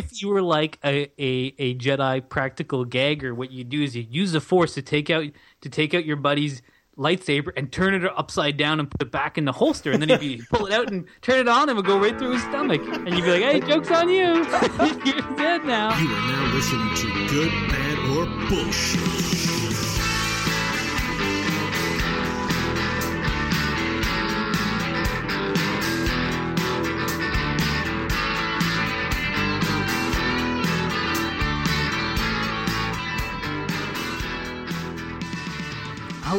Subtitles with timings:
[0.00, 4.06] if you were like a, a, a Jedi practical gagger, what you do is you
[4.08, 5.26] use the Force to take out
[5.60, 6.62] to take out your buddy's
[6.96, 10.10] lightsaber and turn it upside down and put it back in the holster, and then
[10.10, 12.32] if you pull it out and turn it on, and it would go right through
[12.32, 14.16] his stomach, and you'd be like, "Hey, joke's on you!
[15.04, 19.39] You're dead now." You are now listening to Good, Bad, or Bullshit.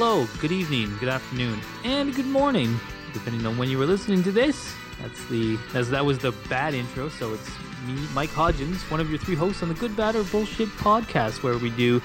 [0.03, 2.75] Hello, good evening, good afternoon, and good morning,
[3.13, 4.73] depending on when you were listening to this.
[4.99, 7.47] That's the as that was the bad intro, so it's
[7.85, 11.43] me, Mike Hodgins, one of your three hosts on the Good, Bad, or Bullshit podcast,
[11.43, 12.01] where we do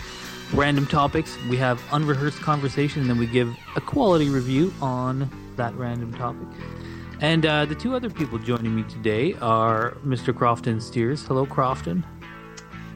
[0.52, 5.74] random topics, we have unrehearsed conversation, and then we give a quality review on that
[5.76, 6.48] random topic.
[7.22, 10.36] And uh, the two other people joining me today are Mr.
[10.36, 11.24] Crofton Steers.
[11.24, 12.04] Hello, Crofton.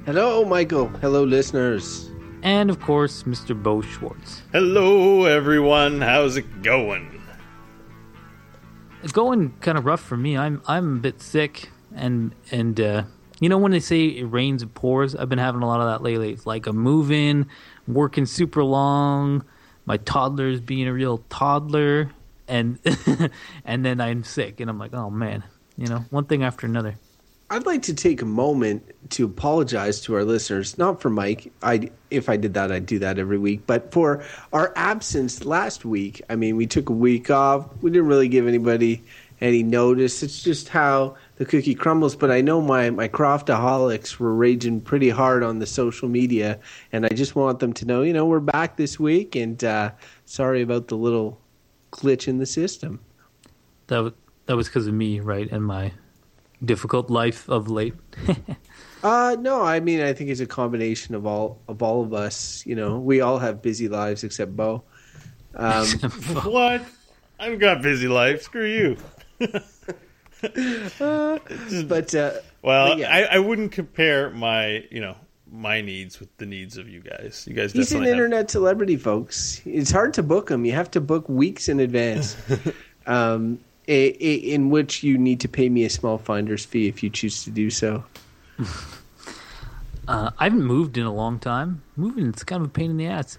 [0.04, 0.88] Hello, Michael.
[1.00, 2.09] Hello, listeners.
[2.42, 3.60] And of course, Mr.
[3.60, 4.42] Beau Schwartz.
[4.52, 6.00] Hello, everyone.
[6.00, 7.20] How's it going?
[9.02, 10.36] It's going kind of rough for me.
[10.36, 13.02] I'm I'm a bit sick, and and uh,
[13.40, 15.86] you know when they say it rains and pours, I've been having a lot of
[15.86, 16.32] that lately.
[16.32, 17.46] It's like a move in,
[17.86, 19.44] working super long,
[19.84, 22.10] my toddler's being a real toddler,
[22.48, 22.78] and
[23.64, 25.44] and then I'm sick, and I'm like, oh man,
[25.76, 26.96] you know, one thing after another.
[27.52, 31.52] I'd like to take a moment to apologize to our listeners, not for Mike.
[31.64, 33.62] I if I did that, I'd do that every week.
[33.66, 37.68] But for our absence last week, I mean, we took a week off.
[37.82, 39.02] We didn't really give anybody
[39.40, 40.22] any notice.
[40.22, 42.14] It's just how the cookie crumbles.
[42.14, 46.60] But I know my my Croftaholics were raging pretty hard on the social media,
[46.92, 49.34] and I just want them to know, you know, we're back this week.
[49.34, 49.90] And uh,
[50.24, 51.40] sorry about the little
[51.90, 53.00] glitch in the system.
[53.88, 54.14] That
[54.46, 55.90] that was because of me, right, and my
[56.64, 57.94] difficult life of late?
[59.02, 62.64] uh no, I mean I think it's a combination of all of all of us.
[62.66, 64.82] You know, we all have busy lives except Beau.
[65.54, 65.86] Um,
[66.44, 66.84] what?
[67.38, 68.42] I've got busy life.
[68.42, 68.96] Screw you.
[69.40, 71.38] uh,
[71.86, 72.32] but uh,
[72.62, 73.14] well, but yeah.
[73.14, 75.16] I, I wouldn't compare my you know
[75.50, 77.44] my needs with the needs of you guys.
[77.48, 78.12] You guys, he's an have...
[78.12, 79.62] internet celebrity, folks.
[79.64, 80.64] It's hard to book him.
[80.64, 82.36] You have to book weeks in advance.
[83.06, 87.02] um, a, a, in which you need to pay me a small finder's fee if
[87.02, 88.04] you choose to do so.
[90.08, 91.82] uh, I haven't moved in a long time.
[91.96, 93.38] Moving it's kind of a pain in the ass.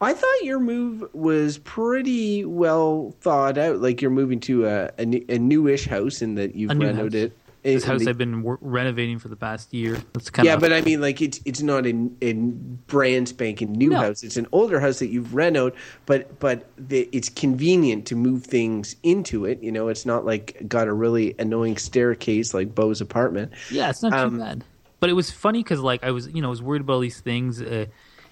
[0.00, 3.80] I thought your move was pretty well thought out.
[3.80, 7.84] Like you're moving to a, a, a newish house and that you've renovated it this
[7.84, 9.98] house the, I've been w- renovating for the past year.
[10.12, 13.72] That's kind yeah, of but I mean, like it's it's not a, a brand spanking
[13.72, 13.98] new no.
[13.98, 14.22] house.
[14.22, 18.96] It's an older house that you've renovated, but but the, it's convenient to move things
[19.02, 19.62] into it.
[19.62, 23.52] You know, it's not like got a really annoying staircase like Beau's apartment.
[23.70, 24.64] Yeah, it's not um, too bad.
[25.00, 27.00] But it was funny because like I was you know I was worried about all
[27.00, 27.60] these things.
[27.60, 27.86] Uh,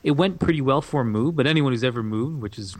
[0.05, 2.77] it went pretty well for a move, but anyone who's ever moved, which is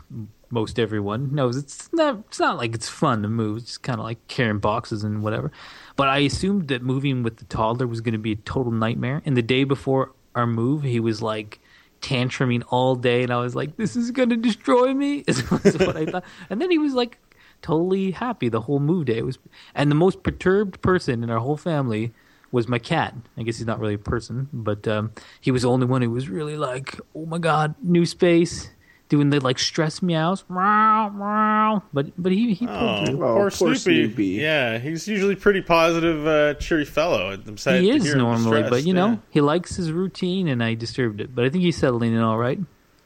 [0.51, 2.19] most everyone, knows it's not.
[2.27, 3.57] It's not like it's fun to move.
[3.59, 5.51] It's kind of like carrying boxes and whatever.
[5.99, 9.21] But I assumed that moving with the toddler was going to be a total nightmare.
[9.25, 11.59] And the day before our move, he was like
[11.99, 15.97] tantruming all day, and I was like, "This is going to destroy me." Is what
[15.97, 16.23] I thought.
[16.49, 17.17] And then he was like
[17.61, 19.17] totally happy the whole move day.
[19.17, 19.39] It was,
[19.75, 22.13] and the most perturbed person in our whole family
[22.49, 23.13] was my cat.
[23.35, 25.11] I guess he's not really a person, but um,
[25.41, 28.69] he was the only one who was really like, "Oh my god, new space."
[29.09, 31.83] Doing the like stress meows, meow, meow.
[31.91, 33.17] But but he he pulled oh, through.
[33.17, 34.05] Poor, poor Snoopy.
[34.05, 34.25] Snoopy.
[34.27, 37.31] Yeah, he's usually pretty positive, uh, cheery fellow.
[37.31, 39.17] I'm sad he is normally, but you know yeah.
[39.31, 41.35] he likes his routine, and I disturbed it.
[41.35, 42.59] But I think he's settling in all right.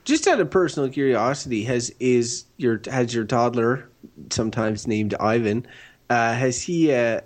[0.03, 3.89] Just out of personal curiosity, has is your has your toddler,
[4.29, 5.65] sometimes named Ivan,
[6.09, 7.21] uh, has he uh,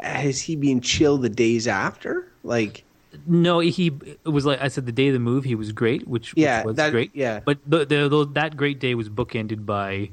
[0.00, 2.30] has he been chill the days after?
[2.44, 2.84] Like
[3.26, 4.86] no, he it was like I said.
[4.86, 7.10] The day of the move, he was great, which, yeah, which was that, great.
[7.14, 10.10] Yeah, but the, the, the, that great day was bookended by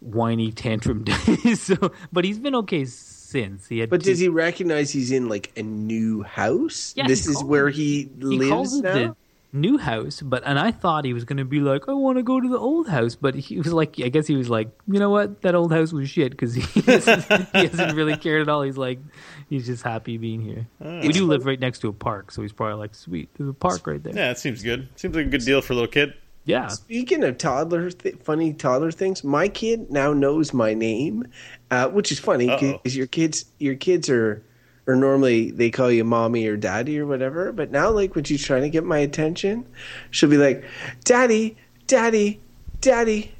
[0.00, 1.62] whiny tantrum days.
[1.62, 3.68] so, but he's been okay since.
[3.68, 3.90] He had.
[3.90, 6.92] But two, does he recognize he's in like a new house?
[6.96, 9.16] Yeah, this is where he, he lives now
[9.54, 12.22] new house, but and I thought he was going to be like, I want to
[12.22, 14.98] go to the old house, but he was like, I guess he was like, you
[14.98, 18.62] know what, that old house was shit because he, he, hasn't really cared at all.
[18.62, 18.98] He's like,
[19.48, 20.66] he's just happy being here.
[20.84, 21.00] Oh.
[21.00, 23.54] We do live right next to a park, so he's probably like, sweet, there's a
[23.54, 24.14] park right there.
[24.14, 24.88] Yeah, it seems good.
[24.96, 26.14] Seems like a good deal for a little kid.
[26.44, 26.68] Yeah.
[26.68, 31.26] Speaking of toddler, th- funny toddler things, my kid now knows my name,
[31.70, 34.42] uh, which is funny because your kids, your kids are
[34.86, 37.52] or normally they call you mommy or daddy or whatever.
[37.52, 39.66] But now, like when she's trying to get my attention,
[40.10, 40.64] she'll be like,
[41.04, 42.40] "Daddy, daddy,
[42.80, 43.32] daddy."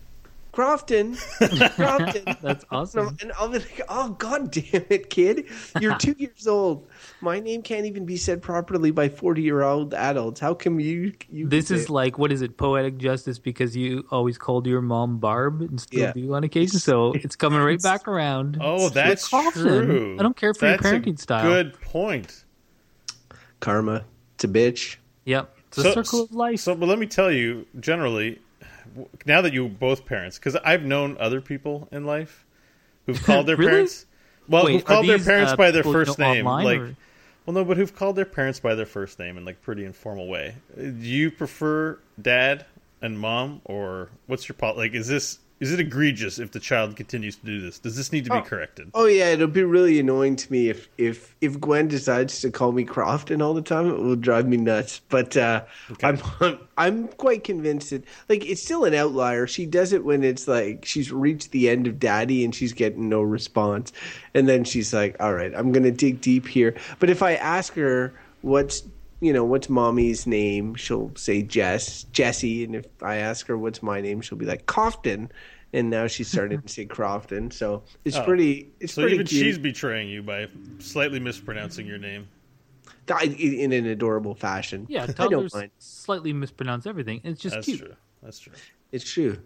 [0.52, 1.16] Crofton,
[1.74, 2.36] Crofton.
[2.40, 3.16] That's awesome.
[3.20, 5.46] And I'll be like, oh, god damn it, kid.
[5.80, 6.86] You're two years old.
[7.24, 10.40] My name can't even be said properly by 40 year old adults.
[10.40, 11.14] How come you.
[11.30, 12.56] you This is say- like what is it?
[12.58, 16.12] Poetic justice because you always called your mom Barb and still Yeah.
[16.12, 16.78] do on occasion.
[16.78, 18.58] So it's coming right back around.
[18.60, 20.16] Oh, that's true.
[20.18, 21.42] I don't care for your That's a parenting style.
[21.48, 22.44] Good point.
[23.60, 24.04] karma.
[24.34, 24.96] It's a bitch.
[25.24, 26.60] Yep, it's a circle of life.
[26.60, 28.38] So, but let me tell you, generally,
[29.24, 32.44] now that you both parents, because I've known other people in life
[33.06, 33.70] who've called their Really?
[33.70, 34.04] parents.
[34.46, 36.80] Well, Wait, who've are called their parents uh, by their first name, online, like.
[36.80, 36.96] or-
[37.46, 40.28] Well, no, but who've called their parents by their first name in like pretty informal
[40.28, 40.56] way.
[40.76, 42.64] Do you prefer dad
[43.02, 44.94] and mom, or what's your pol- like?
[44.94, 47.78] Is this is it egregious if the child continues to do this?
[47.78, 48.90] Does this need to be corrected?
[48.92, 52.72] Oh yeah, it'll be really annoying to me if if if Gwen decides to call
[52.72, 53.88] me Crofton all the time.
[53.88, 55.00] It will drive me nuts.
[55.08, 55.64] But uh,
[56.02, 59.46] I'm, I'm I'm quite convinced that like it's still an outlier.
[59.46, 63.08] She does it when it's like she's reached the end of Daddy and she's getting
[63.08, 63.92] no response,
[64.34, 67.74] and then she's like, "All right, I'm gonna dig deep here." But if I ask
[67.74, 68.12] her
[68.42, 68.82] what's
[69.20, 73.82] you know what's mommy's name, she'll say Jess Jessie, and if I ask her what's
[73.82, 75.30] my name, she'll be like Crofton.
[75.72, 78.70] And now she's starting to say Crofton, so it's pretty.
[78.80, 79.42] It's So pretty even cute.
[79.44, 80.46] she's betraying you by
[80.78, 82.28] slightly mispronouncing your name.
[83.12, 84.86] I- in, in an adorable fashion.
[84.88, 85.70] yeah, I don't mind.
[85.78, 87.20] slightly mispronounce everything.
[87.24, 87.80] It's just That's cute.
[87.80, 87.94] true.
[88.22, 88.52] That's true.
[88.92, 89.38] It's true.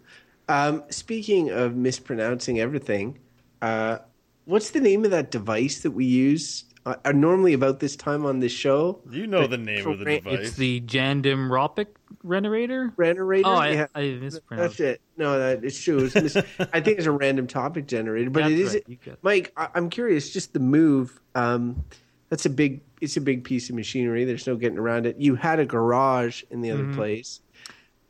[0.47, 3.17] Um, speaking of mispronouncing everything,
[3.61, 3.97] uh,
[4.45, 8.25] what's the name of that device that we use uh, uh, normally about this time
[8.25, 8.99] on this show?
[9.09, 10.47] You know the name of the It's device.
[10.49, 11.87] It's the Jandim Ropic
[12.23, 12.93] Renovator.
[12.99, 13.47] Generator.
[13.47, 14.77] Oh, I, Yeah, I mispronounced.
[14.77, 15.01] that's it.
[15.17, 15.99] No, that it's true.
[16.05, 16.37] It's mis-
[16.73, 18.73] I think it's a random topic generator, but That's it is.
[18.73, 19.19] right, it.
[19.21, 20.29] Mike, I, I'm curious.
[20.31, 21.19] Just the move.
[21.35, 21.83] Um,
[22.29, 22.81] that's a big.
[23.01, 24.25] It's a big piece of machinery.
[24.25, 25.17] There's no getting around it.
[25.17, 26.95] You had a garage in the other Mm-hmm.
[26.95, 27.41] place.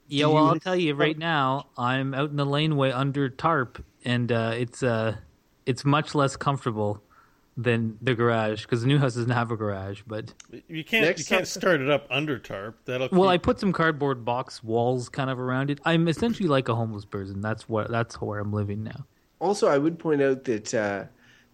[0.08, 3.84] Yeah, well, you- I'll tell you right now, I'm out in the laneway under tarp,
[4.04, 5.16] and uh, it's uh,
[5.68, 7.04] it's much less comfortable
[7.58, 10.02] than the garage because the new house doesn't have a garage.
[10.08, 10.34] But
[10.68, 12.78] you can't Next you can't up- start it up under tarp.
[12.86, 15.80] That'll well, I put some cardboard box walls kind of around it.
[15.86, 17.42] I'm essentially like a homeless person.
[17.42, 19.06] That's what that's where I'm living now.
[19.40, 21.04] Also, I would point out that uh,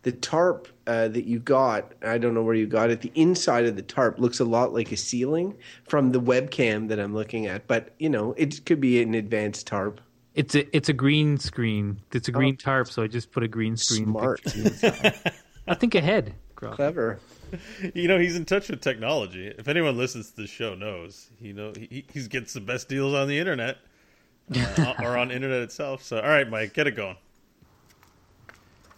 [0.06, 3.66] the tarp uh, that you got, I don't know where you got it, the inside
[3.66, 5.56] of the tarp looks a lot like a ceiling
[5.88, 7.66] from the webcam that I'm looking at.
[7.66, 10.00] But, you know, it could be an advanced tarp.
[10.36, 12.02] It's a it's a green screen.
[12.12, 14.08] It's a green tarp, so I just put a green screen.
[14.08, 14.42] Smart.
[15.66, 15.78] picture inside.
[15.78, 16.36] I think ahead.
[16.56, 16.76] Croc.
[16.76, 17.20] Clever.
[17.94, 19.48] you know he's in touch with technology.
[19.48, 23.14] If anyone listens to the show, knows he know he he gets the best deals
[23.14, 23.78] on the internet
[24.56, 26.04] uh, or on internet itself.
[26.04, 27.18] So all right, Mike, get it going.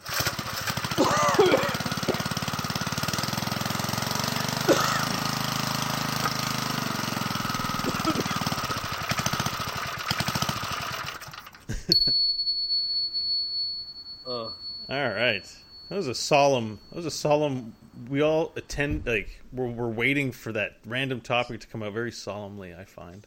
[14.90, 15.57] All right.
[15.90, 16.80] That was a solemn.
[16.90, 17.76] That was a solemn.
[18.10, 19.06] We all attend.
[19.06, 22.74] Like we're we're waiting for that random topic to come out very solemnly.
[22.74, 23.26] I find.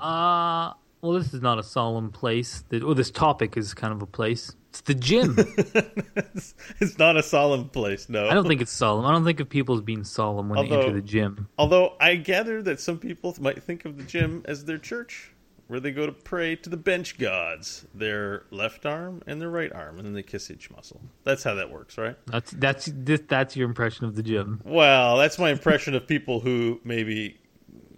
[0.00, 2.64] Uh well, this is not a solemn place.
[2.72, 4.54] Well, this topic is kind of a place.
[4.70, 5.36] It's the gym.
[5.38, 8.08] it's, it's not a solemn place.
[8.08, 8.28] No.
[8.28, 9.04] I don't think it's solemn.
[9.06, 11.48] I don't think of people as being solemn when they Although- enter the gym.
[11.56, 15.30] Although I gather that some people might think of the gym as their church,
[15.68, 19.72] where they go to pray to the bench gods, their left arm and their right
[19.72, 21.00] arm, and then they kiss each muscle.
[21.24, 22.16] That's how that works, right?
[22.26, 24.60] That's that's this, that's your impression of the gym.
[24.64, 27.38] Well, that's my impression of people who maybe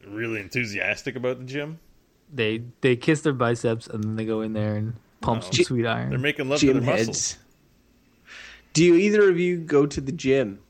[0.07, 1.79] really enthusiastic about the gym.
[2.33, 5.65] They they kiss their biceps and then they go in there and pump some G-
[5.65, 6.11] sweet iron.
[6.11, 7.09] They're making love to their heads.
[7.09, 7.39] muscles.
[8.73, 10.61] Do you either of you go to the gym?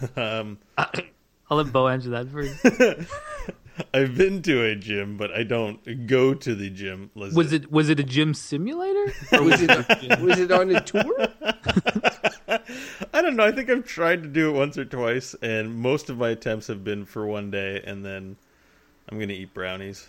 [0.16, 2.54] Um, I'll let Beau answer that first.
[3.94, 7.10] I've been to a gym, but I don't go to the gym.
[7.14, 7.34] Liz.
[7.34, 9.12] Was it was it a gym simulator?
[9.32, 9.70] Or Was it,
[10.20, 11.28] was it on a tour?
[13.12, 13.44] I don't know.
[13.44, 16.66] I think I've tried to do it once or twice, and most of my attempts
[16.68, 18.36] have been for one day, and then
[19.08, 20.06] I'm going to eat brownies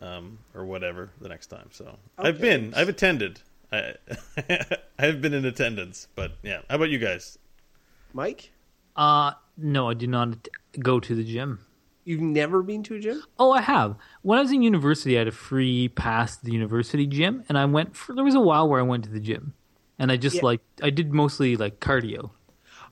[0.00, 1.68] um, or whatever the next time.
[1.70, 3.40] So I've been, I've attended.
[3.72, 3.94] I
[4.98, 6.60] I've been in attendance, but yeah.
[6.68, 7.38] How about you guys?
[8.12, 8.50] Mike?
[8.96, 10.48] uh no, I do not
[10.80, 11.60] go to the gym.
[12.08, 13.22] You've never been to a gym?
[13.38, 13.96] Oh, I have.
[14.22, 17.58] When I was in university, I had a free pass to the university gym, and
[17.58, 18.14] I went for.
[18.14, 19.52] There was a while where I went to the gym,
[19.98, 20.44] and I just Yeah.
[20.44, 22.30] like I did mostly like cardio.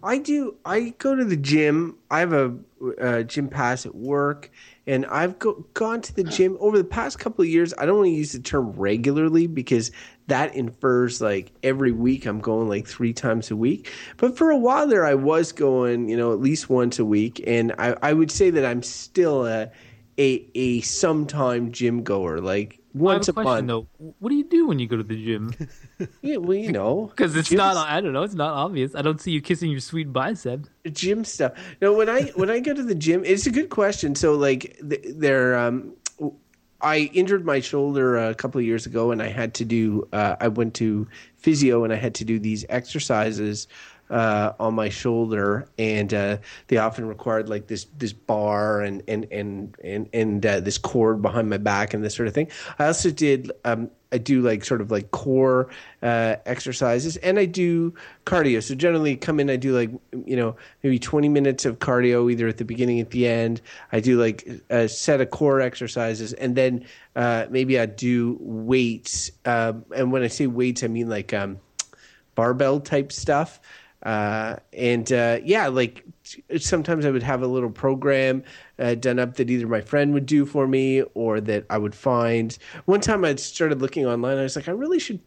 [0.03, 0.57] I do.
[0.65, 1.97] I go to the gym.
[2.11, 2.55] I have a,
[3.01, 4.51] uh gym pass at work,
[4.87, 7.73] and I've go, gone to the gym over the past couple of years.
[7.79, 9.91] I don't want to use the term regularly because
[10.27, 13.91] that infers like every week I'm going like three times a week.
[14.17, 17.43] But for a while there, I was going, you know, at least once a week,
[17.47, 19.71] and I, I would say that I'm still a
[20.19, 22.41] a a sometime gym goer.
[22.41, 23.87] Like once I a have a question month.
[23.99, 24.15] though.
[24.19, 25.55] What do you do when you go to the gym?
[26.23, 27.77] Yeah, well, you know, Because it's not.
[27.77, 28.23] I don't know.
[28.23, 28.95] It's not obvious.
[28.95, 30.67] I don't see you kissing your sweet bicep.
[30.93, 31.53] gym stuff.
[31.81, 34.15] No, when I when I go to the gym, it's a good question.
[34.15, 35.95] So like th- there, um,
[36.83, 40.07] I injured my shoulder a couple of years ago, and I had to do.
[40.13, 43.67] Uh, I went to physio, and I had to do these exercises
[44.11, 46.37] uh, on my shoulder, and uh,
[46.69, 51.23] they often required like this this bar and and and and and uh, this cord
[51.23, 52.49] behind my back and this sort of thing.
[52.79, 53.53] I also did.
[53.65, 55.69] Um, I do like sort of like core
[56.01, 57.93] uh, exercises, and I do
[58.25, 58.63] cardio.
[58.63, 59.91] So generally, come in, I do like
[60.25, 63.61] you know maybe twenty minutes of cardio, either at the beginning, at the end.
[63.91, 66.85] I do like a set of core exercises, and then
[67.17, 69.33] uh, maybe I do weights.
[69.45, 71.59] Um, and when I say weights, I mean like um,
[72.37, 73.61] barbell type stuff.
[74.07, 76.05] Uh, and uh, yeah, like
[76.59, 78.45] sometimes I would have a little program
[78.79, 81.95] uh, done up that either my friend would do for me or that I would
[81.95, 82.57] find.
[82.85, 84.39] One time I started looking online.
[84.39, 85.21] I was like, I really should,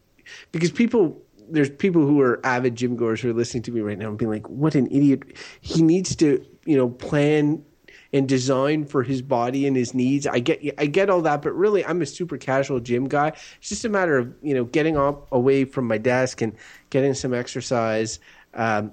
[0.51, 1.21] because people.
[1.51, 4.19] There's people who are avid gym goers who are listening to me right now and
[4.19, 5.24] being like, "What an idiot!
[5.62, 7.65] He needs to, you know, plan
[8.12, 10.25] and design for his body and his needs.
[10.25, 13.29] I get I get all that, but really I'm a super casual gym guy.
[13.29, 16.55] It's just a matter of, you know, getting up away from my desk and
[16.89, 18.19] getting some exercise.
[18.60, 18.92] Um,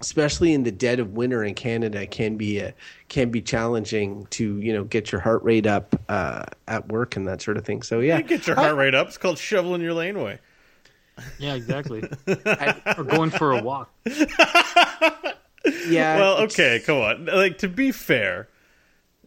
[0.00, 2.74] especially in the dead of winter in Canada can be a,
[3.08, 7.28] can be challenging to, you know, get your heart rate up uh, at work and
[7.28, 7.82] that sort of thing.
[7.82, 8.18] So yeah.
[8.18, 9.08] You get your heart rate up.
[9.08, 10.38] It's called shoveling your laneway.
[11.38, 12.02] Yeah, exactly.
[12.26, 13.90] or going for a walk.
[15.88, 16.16] Yeah.
[16.16, 17.26] Well, okay, come on.
[17.26, 18.48] Like to be fair,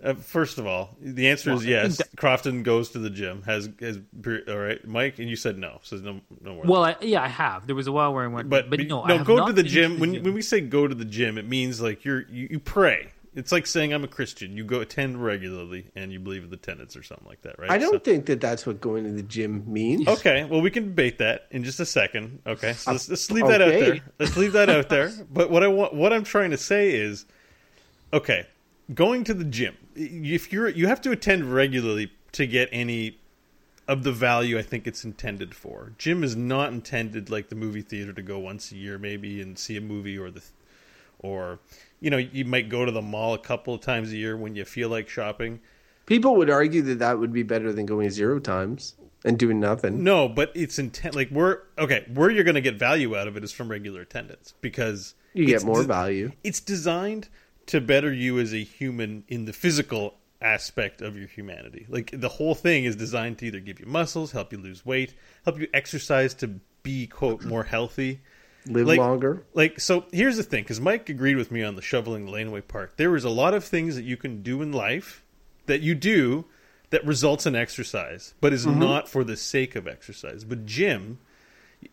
[0.03, 1.98] uh, first of all, the answer is yes.
[1.98, 3.41] that- Crofton goes to the gym.
[3.43, 4.00] Has has
[4.48, 5.79] all right, Mike, and you said no.
[5.83, 6.63] So no, no more.
[6.65, 7.67] Well, I, yeah, I have.
[7.67, 9.48] There was a while where I went, but but, but no, I have go not
[9.48, 10.00] to the been gym.
[10.00, 13.10] When when we say go to the gym, it means like you're you, you pray.
[13.36, 14.55] It's like saying I'm a Christian.
[14.55, 17.72] You go attend regularly and you believe in the tenets or something like that, right?
[17.72, 20.07] I don't So- think that that's what going to the gym means.
[20.07, 22.41] Okay, well, we can debate that in just a second.
[22.45, 24.00] Okay, so let's, let's leave that out there.
[24.19, 25.12] Let's leave that out there.
[25.33, 27.25] But what I want, what I'm trying to say is,
[28.12, 28.45] okay,
[28.93, 29.77] going to the gym.
[29.95, 33.19] If you're, you have to attend regularly to get any
[33.87, 35.93] of the value I think it's intended for.
[35.97, 39.57] Gym is not intended like the movie theater to go once a year, maybe, and
[39.59, 40.41] see a movie or the,
[41.19, 41.59] or
[41.99, 44.55] you know, you might go to the mall a couple of times a year when
[44.55, 45.59] you feel like shopping.
[46.05, 50.03] People would argue that that would be better than going zero times and doing nothing.
[50.03, 51.15] No, but it's intent.
[51.15, 52.05] Like we're okay.
[52.13, 55.45] Where you're going to get value out of it is from regular attendance because You
[55.45, 56.33] get more de- value.
[56.43, 57.29] It's designed
[57.67, 61.86] to better you as a human in the physical aspect of your humanity.
[61.89, 65.13] Like the whole thing is designed to either give you muscles, help you lose weight,
[65.46, 68.20] help you exercise to be quote more healthy.
[68.65, 69.43] Live Like- longer.
[69.53, 72.62] Like so, here's the thing, because Mike agreed with me on the shoveling the laneway
[72.62, 72.98] part.
[72.98, 75.24] There is a lot of things that you can do in life
[75.65, 76.46] that you do
[76.89, 78.79] that results in exercise, but is mm-hmm.
[78.79, 80.43] not for the sake of exercise.
[80.43, 81.20] But gym,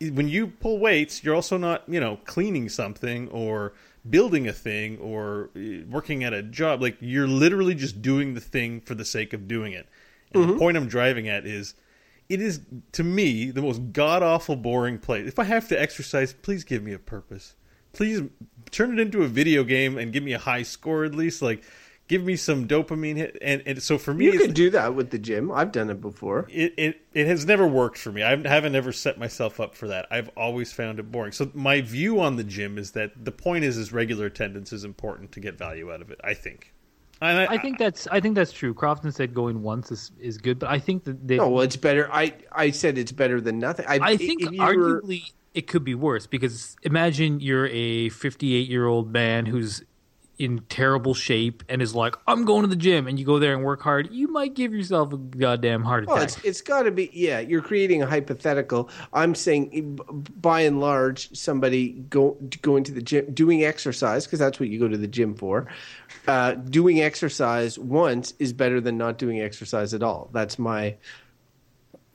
[0.00, 3.72] when you pull weights, you're also not, you know, cleaning something or
[4.08, 6.80] building a thing or uh, working at a job.
[6.80, 9.88] Like you're literally just doing the thing for the sake of doing it.
[10.32, 11.74] And the point I'm driving at is
[12.28, 12.60] it is
[12.92, 15.26] to me the most god awful boring place.
[15.26, 17.56] If I have to exercise, please give me a purpose.
[17.92, 18.22] Please
[18.70, 21.42] turn it into a video game and give me a high score at least.
[21.42, 21.64] Like
[22.10, 23.38] give me some dopamine hit.
[23.40, 25.52] And, and so for me, You can do that with the gym.
[25.52, 26.46] I've done it before.
[26.50, 28.22] it, it it has never worked for me.
[28.24, 30.06] I haven't ever set myself up for that.
[30.10, 31.30] I've always found it boring.
[31.32, 34.82] So my view on the gym is that the point is, is regular attendance is
[34.82, 36.20] important to get value out of it.
[36.24, 36.74] I think.
[37.22, 38.74] And I think that's I think that's true.
[38.74, 41.76] Crofton said going once is, is good, but I think that they, No, well, it's
[41.76, 42.10] better.
[42.12, 43.86] I I said it's better than nothing.
[43.86, 44.56] I, I think if were-
[45.02, 49.82] arguably it could be worse because imagine you're a 58 year old man who's
[50.40, 53.54] in terrible shape and is like, I'm going to the gym, and you go there
[53.54, 54.10] and work hard.
[54.10, 56.14] You might give yourself a goddamn heart attack.
[56.14, 57.40] Well, it's it's got to be yeah.
[57.40, 58.88] You're creating a hypothetical.
[59.12, 60.00] I'm saying,
[60.40, 64.78] by and large, somebody go going to the gym, doing exercise because that's what you
[64.78, 65.66] go to the gym for.
[66.26, 70.30] Uh, doing exercise once is better than not doing exercise at all.
[70.32, 70.96] That's my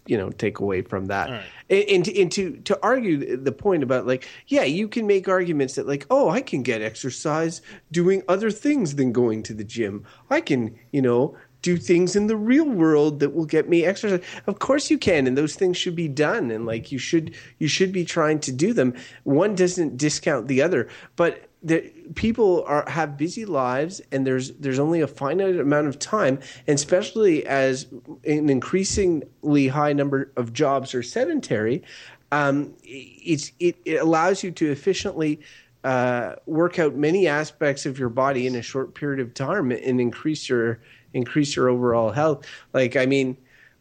[0.05, 1.29] you know take away from that.
[1.29, 1.43] Right.
[1.69, 5.27] and, and, to, and to to argue the point about like yeah you can make
[5.27, 9.63] arguments that like oh i can get exercise doing other things than going to the
[9.63, 10.05] gym.
[10.29, 14.21] I can you know do things in the real world that will get me exercise.
[14.45, 17.67] Of course you can and those things should be done and like you should you
[17.67, 18.93] should be trying to do them.
[19.23, 20.87] One doesn't discount the other.
[21.15, 21.81] But the,
[22.15, 26.75] people are have busy lives and there's there's only a finite amount of time and
[26.75, 27.87] especially as
[28.25, 31.83] an increasingly high number of jobs are sedentary
[32.31, 35.39] um, it's it, it allows you to efficiently
[35.83, 40.01] uh, work out many aspects of your body in a short period of time and
[40.01, 40.79] increase your
[41.13, 43.37] increase your overall health like i mean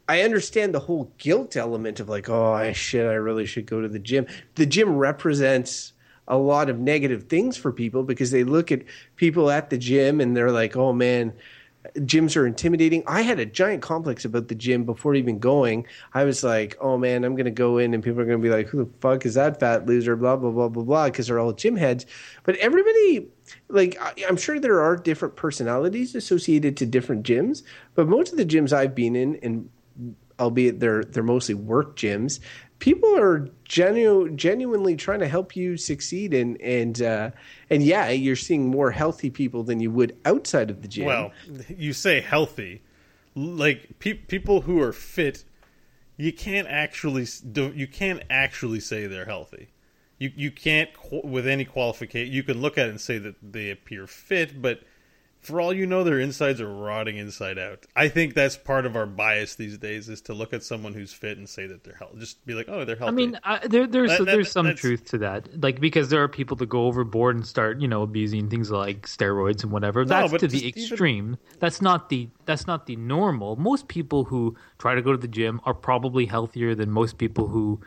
[0.07, 3.81] I understand the whole guilt element of like, oh, I shit, I really should go
[3.81, 4.27] to the gym.
[4.55, 5.94] The gym represents
[6.29, 8.83] a lot of negative things for people because they look at
[9.17, 11.33] people at the gym and they're like, oh man,
[11.99, 13.03] gyms are intimidating.
[13.07, 15.87] I had a giant complex about the gym before even going.
[16.15, 18.43] I was like, oh man, I'm going to go in and people are going to
[18.43, 20.17] be like, who the fuck is that fat loser?
[20.17, 22.07] Blah, blah, blah, blah, blah, because they're all gym heads.
[22.45, 23.29] But everybody,
[23.69, 27.63] like, I, I'm sure there are different personalities associated to different gyms,
[27.95, 29.69] but most of the gyms I've been in, and
[30.41, 32.41] albeit they're they're mostly work gyms,
[32.85, 37.31] people are genu- genuinely trying to help you succeed and and uh,
[37.71, 41.07] and yeah, you're seeing more healthy people than you would outside of the gym.
[41.07, 41.33] Well,
[41.67, 42.83] you say healthy,
[43.35, 45.45] like pe- people who are fit,
[46.19, 47.27] you can't actually
[47.75, 49.69] you can't actually say they're healthy.
[50.19, 50.91] You you can't
[51.25, 52.35] with any qualification.
[52.35, 54.83] You can look at it and say that they appear fit, but
[55.45, 57.87] for all you know, their insides are rotting inside out.
[57.95, 61.13] I think that's part of our bias these days is to look at someone who's
[61.13, 62.19] fit and say that they're healthy.
[62.19, 63.09] Just be like, oh, they're healthy.
[63.09, 66.09] I mean, I, there, there's That- that- there's some that's- truth to that, like because
[66.09, 69.71] there are people that go overboard and start, you know, abusing things like steroids and
[69.71, 70.05] whatever.
[70.05, 71.37] That's to the just even- extreme.
[71.61, 73.57] That's not the that's not the normal.
[73.57, 77.49] Most people who try to go to the gym are probably healthier than most people
[77.49, 77.81] who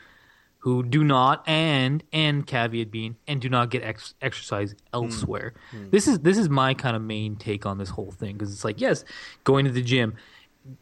[0.68, 5.54] who do not and and caveat being and do not get ex- exercise elsewhere.
[5.92, 8.66] This is this is my kind of main take on this whole thing because it's
[8.66, 9.06] like yes,
[9.46, 10.18] going to the gym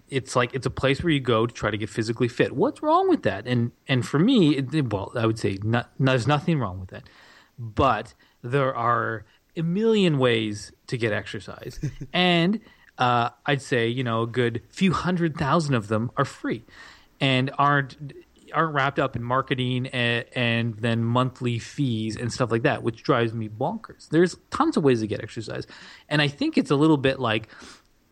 [0.09, 2.55] it's like it's a place where you go to try to get physically fit.
[2.55, 3.45] What's wrong with that?
[3.45, 7.03] And and for me, it, well, I would say not, there's nothing wrong with that,
[7.59, 9.23] but there are
[9.55, 11.79] a million ways to get exercise,
[12.11, 12.59] and
[12.97, 16.63] uh, I'd say you know a good few hundred thousand of them are free,
[17.19, 18.24] and aren't
[18.55, 23.03] aren't wrapped up in marketing and, and then monthly fees and stuff like that, which
[23.03, 24.09] drives me bonkers.
[24.09, 25.67] There's tons of ways to get exercise,
[26.09, 27.49] and I think it's a little bit like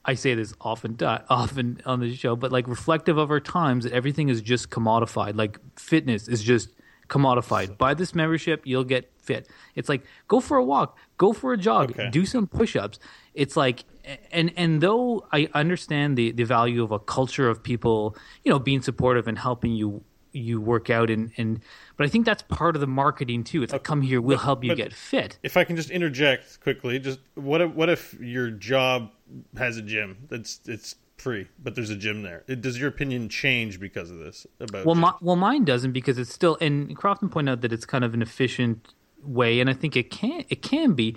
[0.06, 0.98] I say this often,
[1.30, 5.36] often on the show, but like reflective of our times that everything is just commodified.
[5.38, 6.70] Like fitness is just
[7.08, 7.78] commodified.
[7.78, 9.48] Buy this membership, you'll get fit.
[9.76, 12.10] It's like go for a walk, go for a jog, Okay.
[12.10, 13.00] do some push-ups.
[13.34, 13.86] It's like,
[14.32, 18.60] and and though I understand the the value of a culture of people, you know,
[18.60, 21.62] being supportive and helping you you work out and and
[21.96, 23.63] but I think that's part of the marketing too.
[23.63, 25.38] It's like come here, we'll help you get fit.
[25.43, 29.12] if I can just interject quickly, just what if, what if your job
[29.58, 32.43] has a gym that's it's free, but there's a gym there?
[32.48, 34.46] It, does your opinion change because of this?
[34.60, 36.58] About Well, my, well, mine doesn't because it's still.
[36.60, 38.93] And Crofton pointed out that it's kind of an efficient
[39.24, 41.15] way, and I think it can it can be.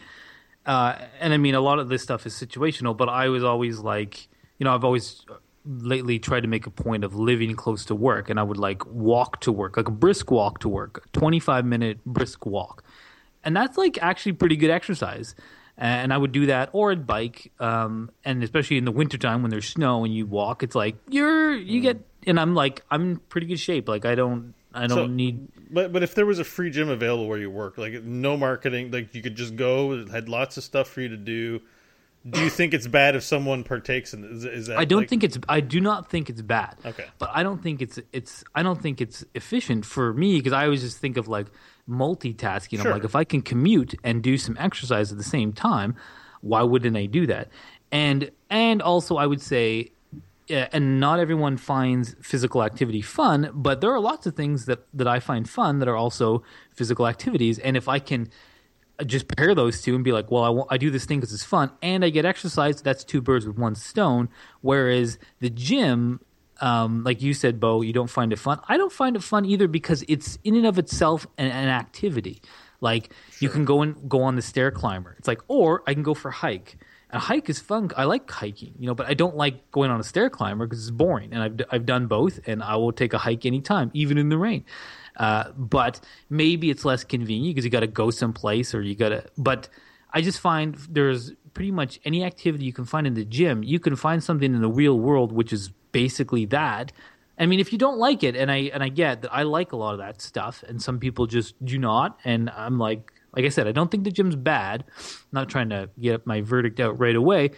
[0.65, 3.79] Uh, and I mean, a lot of this stuff is situational, but I was always
[3.79, 4.27] like,
[4.59, 5.25] you know, I've always
[5.67, 8.87] lately tried to make a point of living close to work, and I would like
[8.87, 12.85] walk to work, like a brisk walk to work, twenty five minute brisk walk,
[13.45, 15.35] and that's like actually pretty good exercise.
[15.79, 19.51] And I would do that, or I'd bike, um, and especially in the wintertime when
[19.51, 23.17] there's snow and you walk, it's like you're you get, and I'm like I'm in
[23.19, 23.87] pretty good shape.
[23.89, 26.89] Like I don't I don't So- need But but if there was a free gym
[26.89, 30.57] available where you work, like no marketing, like you could just go, it had lots
[30.57, 31.61] of stuff for you to do.
[32.29, 34.25] Do you think it's bad if someone partakes in?
[34.25, 35.39] Is, is that I don't like- think it's.
[35.49, 36.77] I do not think it's bad.
[36.85, 37.05] Okay.
[37.19, 38.01] But I don't think it's.
[38.13, 38.43] It's.
[38.55, 41.47] I don't think it's efficient for me because I always just think of like
[41.89, 42.79] multitasking.
[42.83, 42.89] Sure.
[42.89, 45.95] I'm like, if I can commute and do some exercise at the same time,
[46.41, 47.49] why wouldn't I do that?
[47.93, 49.93] And and also, I would say,
[50.49, 54.81] yeah, and not everyone finds physical activity fun, but there are lots of things that
[54.95, 56.43] that I find fun that are also
[56.75, 57.59] physical activities.
[57.61, 58.29] And if I can
[59.05, 61.45] just pair those two and be like, well, I, I do this thing because it's
[61.45, 62.81] fun and I get exercise.
[62.81, 64.29] That's two birds with one stone.
[64.63, 66.21] Whereas the gym,
[66.61, 68.61] um, like you said, Beau, you don't find it fun.
[68.69, 72.41] I don't find it fun either because it's in and of itself an, an activity.
[72.81, 75.15] Like you can go and go on the stair climber.
[75.19, 76.79] It's like, or I can go for a hike.
[77.11, 77.91] A hike is fun.
[77.97, 80.81] I like hiking, you know, but I don't like going on a stair climber because
[80.81, 81.33] it's boring.
[81.33, 84.37] And I've I've done both, and I will take a hike anytime, even in the
[84.37, 84.65] rain.
[85.17, 89.11] Uh, but maybe it's less convenient because you got to go someplace or you got
[89.11, 89.25] to.
[89.39, 89.69] But
[90.13, 93.63] I just find there's pretty much any activity you can find in the gym.
[93.63, 96.93] You can find something in the real world which is basically that.
[97.39, 99.73] I mean, if you don't like it, and I and I get that I like
[99.73, 103.45] a lot of that stuff, and some people just do not, and I'm like, like
[103.45, 104.85] I said, I don't think the gym's bad.
[104.99, 107.51] I'm not trying to get my verdict out right away,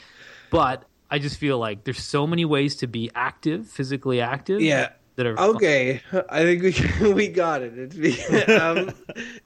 [0.51, 4.61] but I just feel like there's so many ways to be active, physically active.
[4.61, 4.91] Yeah.
[5.19, 5.57] That are fun.
[5.57, 6.01] Okay,
[6.31, 7.77] I think we we got it.
[7.77, 8.95] It's the, um,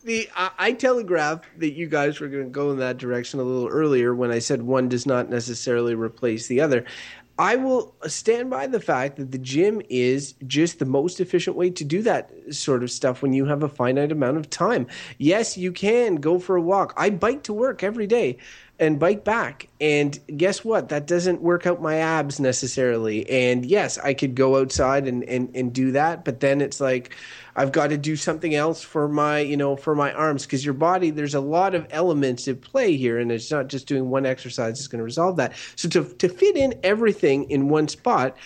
[0.05, 3.43] the I, I telegraphed that you guys were going to go in that direction a
[3.43, 6.85] little earlier when I said one does not necessarily replace the other.
[7.39, 11.71] I will stand by the fact that the gym is just the most efficient way
[11.71, 14.87] to do that sort of stuff when you have a finite amount of time.
[15.17, 16.93] Yes, you can go for a walk.
[16.99, 18.37] I bike to work every day.
[18.83, 19.69] And bike back.
[19.81, 20.89] And guess what?
[20.89, 23.29] That doesn't work out my abs necessarily.
[23.31, 27.15] And yes, I could go outside and, and, and do that, but then it's like
[27.55, 30.75] I've got to do something else for my, you know, for my arms because your
[30.75, 34.27] body, there's a lot of elements at play here, and it's not just doing one
[34.27, 35.53] exercise is going to resolve that.
[35.77, 38.37] So to to fit in everything in one spot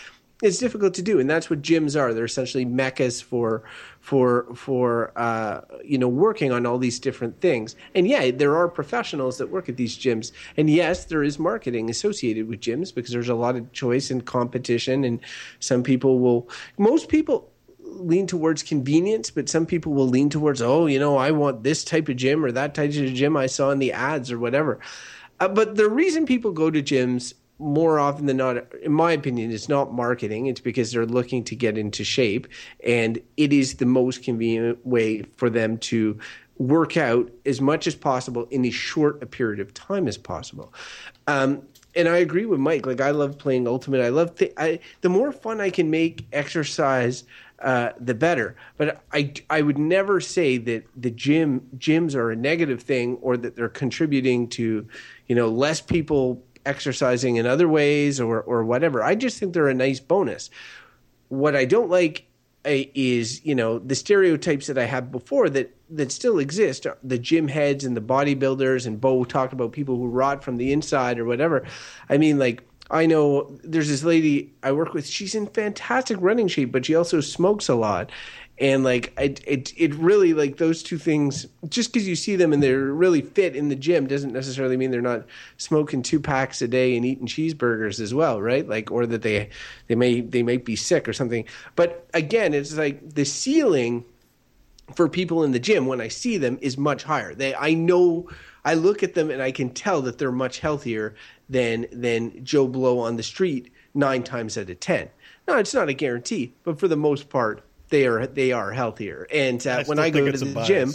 [0.43, 2.13] it's difficult to do and that's what gyms are.
[2.13, 3.63] They're essentially meccas for
[4.01, 7.75] for for uh, you know working on all these different things.
[7.95, 10.33] And yeah there are professionals that work at these gyms.
[10.57, 14.25] And yes there is marketing associated with gyms because there's a lot of choice and
[14.25, 15.21] competition and
[15.61, 20.87] some people will most people lean towards convenience, but some people will lean towards, oh,
[20.87, 23.71] you know, I want this type of gym or that type of gym I saw
[23.71, 24.81] in the ads or whatever.
[25.41, 29.51] Uh, but the reason people go to gyms more often than not, in my opinion,
[29.51, 30.47] it's not marketing.
[30.47, 32.47] It's because they're looking to get into shape,
[32.85, 36.19] and it is the most convenient way for them to
[36.59, 40.73] work out as much as possible in as short a period of time as possible.
[41.27, 41.63] Um,
[41.95, 42.87] and I agree with Mike.
[42.87, 44.03] Like I love playing Ultimate.
[44.03, 47.25] I love th- I, the more fun I can make exercise,
[47.63, 48.55] uh, the better.
[48.77, 53.37] But I I would never say that the gym gyms are a negative thing or
[53.39, 54.87] that they're contributing to,
[55.27, 59.03] you know, less people exercising in other ways or or whatever.
[59.03, 60.51] I just think they're a nice bonus.
[61.29, 62.27] What I don't like
[62.67, 67.19] uh, is you know the stereotypes that I had before that that still exist the
[67.19, 71.19] gym heads and the bodybuilders and Beau talked about people who rot from the inside
[71.19, 71.65] or whatever.
[72.09, 75.07] I mean like I know there's this lady I work with.
[75.07, 78.11] She's in fantastic running shape, but she also smokes a lot.
[78.59, 81.47] And like it, it, it really like those two things.
[81.69, 84.91] Just because you see them and they're really fit in the gym doesn't necessarily mean
[84.91, 85.27] they're not
[85.59, 88.67] smoking two packs a day and eating cheeseburgers as well, right?
[88.67, 89.51] Like, or that they
[89.89, 91.45] they may they might be sick or something.
[91.75, 94.05] But again, it's like the ceiling
[94.95, 97.35] for people in the gym when I see them is much higher.
[97.35, 98.31] They I know
[98.67, 101.15] I look at them and I can tell that they're much healthier
[101.49, 105.09] than than Joe Blow on the street nine times out of ten.
[105.47, 109.29] Now it's not a guarantee, but for the most part, they are they are healthier.
[109.33, 110.93] And uh, I when I go to it's a the gym,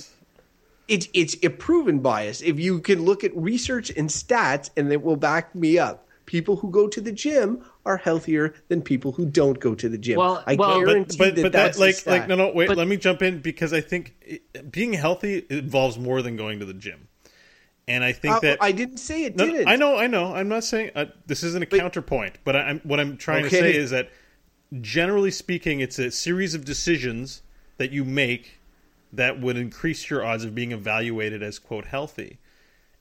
[0.89, 2.41] it's it's a proven bias.
[2.41, 6.07] If you can look at research and stats, and it will back me up.
[6.25, 9.97] People who go to the gym are healthier than people who don't go to the
[9.97, 10.17] gym.
[10.17, 12.13] Well- I well- guarantee but that but that's that, a like stat.
[12.19, 15.45] like no no wait But- let me jump in because I think it, being healthy
[15.49, 17.07] involves more than going to the gym,
[17.91, 19.67] and I think Uh, that I didn't say it No, didn't.
[19.67, 20.33] I know, I know.
[20.33, 23.49] I'm not saying uh, this isn't a counterpoint, but I, am what I'm trying to
[23.49, 24.09] say is that
[24.79, 27.41] generally speaking, it's a series of decisions
[27.77, 28.59] that you make
[29.11, 32.39] that would increase your odds of being evaluated as quote healthy.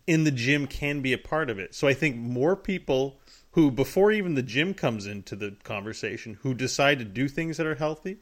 [0.07, 1.73] In the gym can be a part of it.
[1.73, 3.21] So I think more people
[3.53, 7.67] who before even the gym comes into the conversation who decide to do things that
[7.67, 8.19] are healthy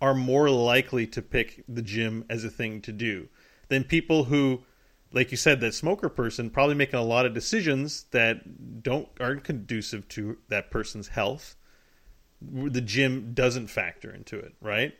[0.00, 3.28] are more likely to pick the gym as a thing to do
[3.68, 4.62] than people who
[5.12, 9.44] like you said that smoker person probably making a lot of decisions that don't aren't
[9.44, 11.56] conducive to that person's health
[12.40, 14.94] the gym doesn't factor into it right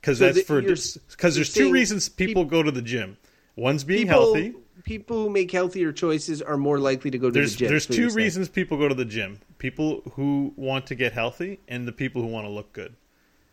[0.00, 3.16] because So that's the- for because there's two reasons people peop- go to the gym
[3.56, 7.32] one's being people, healthy People who make healthier choices are more likely to go to
[7.34, 7.68] there's the gym.
[7.68, 11.86] there's two reasons people go to the gym people who want to get healthy and
[11.86, 12.94] the people who want to look good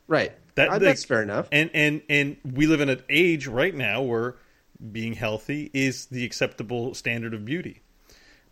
[0.09, 0.31] Right.
[0.55, 1.49] That- Uh, like- that's fair enough.
[1.51, 4.35] and and and we live in an age right now where
[4.91, 7.81] being healthy is the acceptable standard of beauty.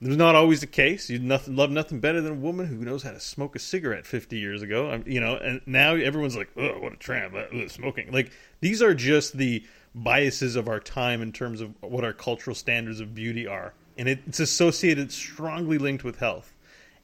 [0.02, 1.10] There's not always the case.
[1.10, 4.06] You nothing love nothing better than a woman who knows how to smoke a cigarette
[4.06, 4.92] 50 years ago.
[4.92, 7.34] I'm, you know, and now everyone's like, "Oh, what a tramp!
[7.70, 12.12] smoking." Like these are just the biases of our time in terms of what our
[12.12, 16.54] cultural standards of beauty are, and it, it's associated strongly linked with health,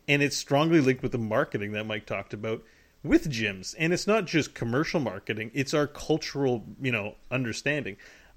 [0.08, 2.62] and it's strongly linked with the marketing that Mike talked about
[3.04, 3.74] with gyms.
[3.80, 7.96] And it's not just commercial marketing; it's our cultural, you know, understanding.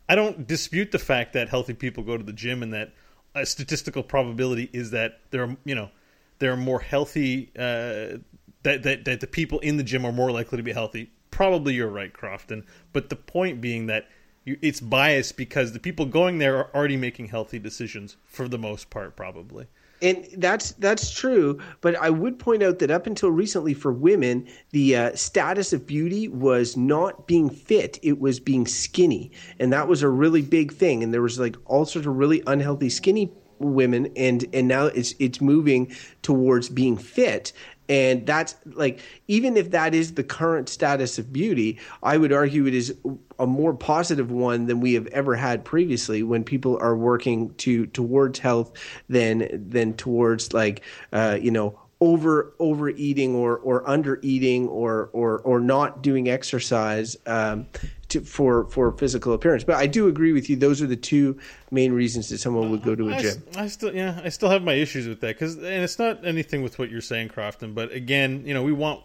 [0.08, 2.92] I don't dispute the fact that healthy people go to the gym and that
[3.34, 5.90] a statistical probability is that there are you know
[6.38, 8.18] there are more healthy uh,
[8.62, 11.10] that, that that the people in the gym are more likely to be healthy.
[11.30, 12.64] Probably you're right, Crofton.
[12.92, 14.08] But the point being that
[14.44, 18.58] you, it's biased because the people going there are already making healthy decisions for the
[18.58, 19.66] most part, probably.
[20.02, 21.58] And that's that's true.
[21.80, 25.86] But I would point out that up until recently, for women, the uh, status of
[25.86, 30.72] beauty was not being fit; it was being skinny, and that was a really big
[30.72, 31.02] thing.
[31.02, 35.14] And there was like all sorts of really unhealthy skinny women, and and now it's
[35.18, 37.52] it's moving towards being fit.
[37.88, 42.66] And that's like, even if that is the current status of beauty, I would argue
[42.66, 42.94] it is
[43.38, 47.86] a more positive one than we have ever had previously when people are working to
[47.86, 48.72] towards health
[49.08, 55.40] than than towards like uh, you know over overeating or or under eating or or
[55.40, 57.16] or not doing exercise.
[57.26, 57.66] Um,
[58.14, 59.62] to, for for physical appearance.
[59.64, 61.38] But I do agree with you; those are the two
[61.70, 63.42] main reasons that someone would go to a I, gym.
[63.56, 66.62] I still, yeah, I still have my issues with that because, and it's not anything
[66.62, 67.74] with what you're saying, Crofton.
[67.74, 69.02] But again, you know, we want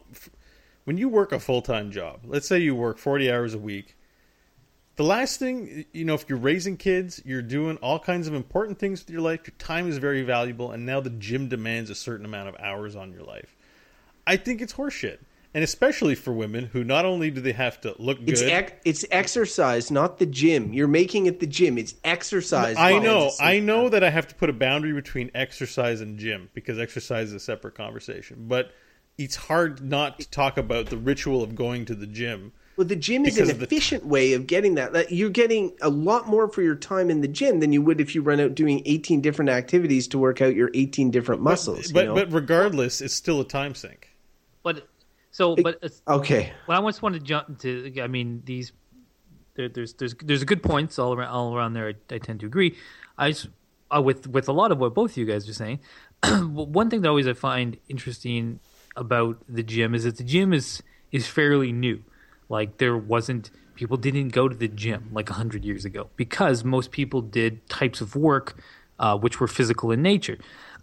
[0.85, 2.21] when you work a full time job.
[2.25, 3.95] Let's say you work 40 hours a week.
[4.95, 8.79] The last thing, you know, if you're raising kids, you're doing all kinds of important
[8.79, 9.41] things with your life.
[9.45, 12.97] Your time is very valuable, and now the gym demands a certain amount of hours
[12.97, 13.55] on your life.
[14.27, 15.19] I think it's horseshit,
[15.53, 18.29] and especially for women who not only do they have to look good.
[18.29, 20.73] It's ec- it's exercise, not the gym.
[20.73, 21.77] You're making it the gym.
[21.77, 22.75] It's exercise.
[22.77, 23.91] I know, I know time.
[23.91, 27.39] that I have to put a boundary between exercise and gym because exercise is a
[27.39, 28.45] separate conversation.
[28.47, 28.71] But
[29.17, 32.53] it's hard not to talk about the ritual of going to the gym.
[32.77, 34.93] Well, the gym is an of the- efficient way of getting that.
[34.93, 37.99] That You're getting a lot more for your time in the gym than you would
[37.99, 41.91] if you run out doing 18 different activities to work out your 18 different muscles.
[41.91, 42.15] but you know?
[42.15, 44.09] but regardless, it's still a time sink.
[44.63, 44.87] But
[45.31, 47.93] so, but okay, well, I just want to jump to.
[48.01, 48.71] I mean, these
[49.55, 51.89] there, there's there's there's a good points all around all around there.
[51.89, 52.75] I, I tend to agree.
[53.17, 53.49] I just,
[53.95, 55.79] uh, with with a lot of what both of you guys are saying.
[56.23, 58.59] one thing that always I find interesting
[58.95, 62.03] about the gym is that the gym is is fairly new.
[62.49, 66.91] Like there wasn't people didn't go to the gym like hundred years ago because most
[66.91, 68.57] people did types of work
[68.99, 70.37] uh, which were physical in nature,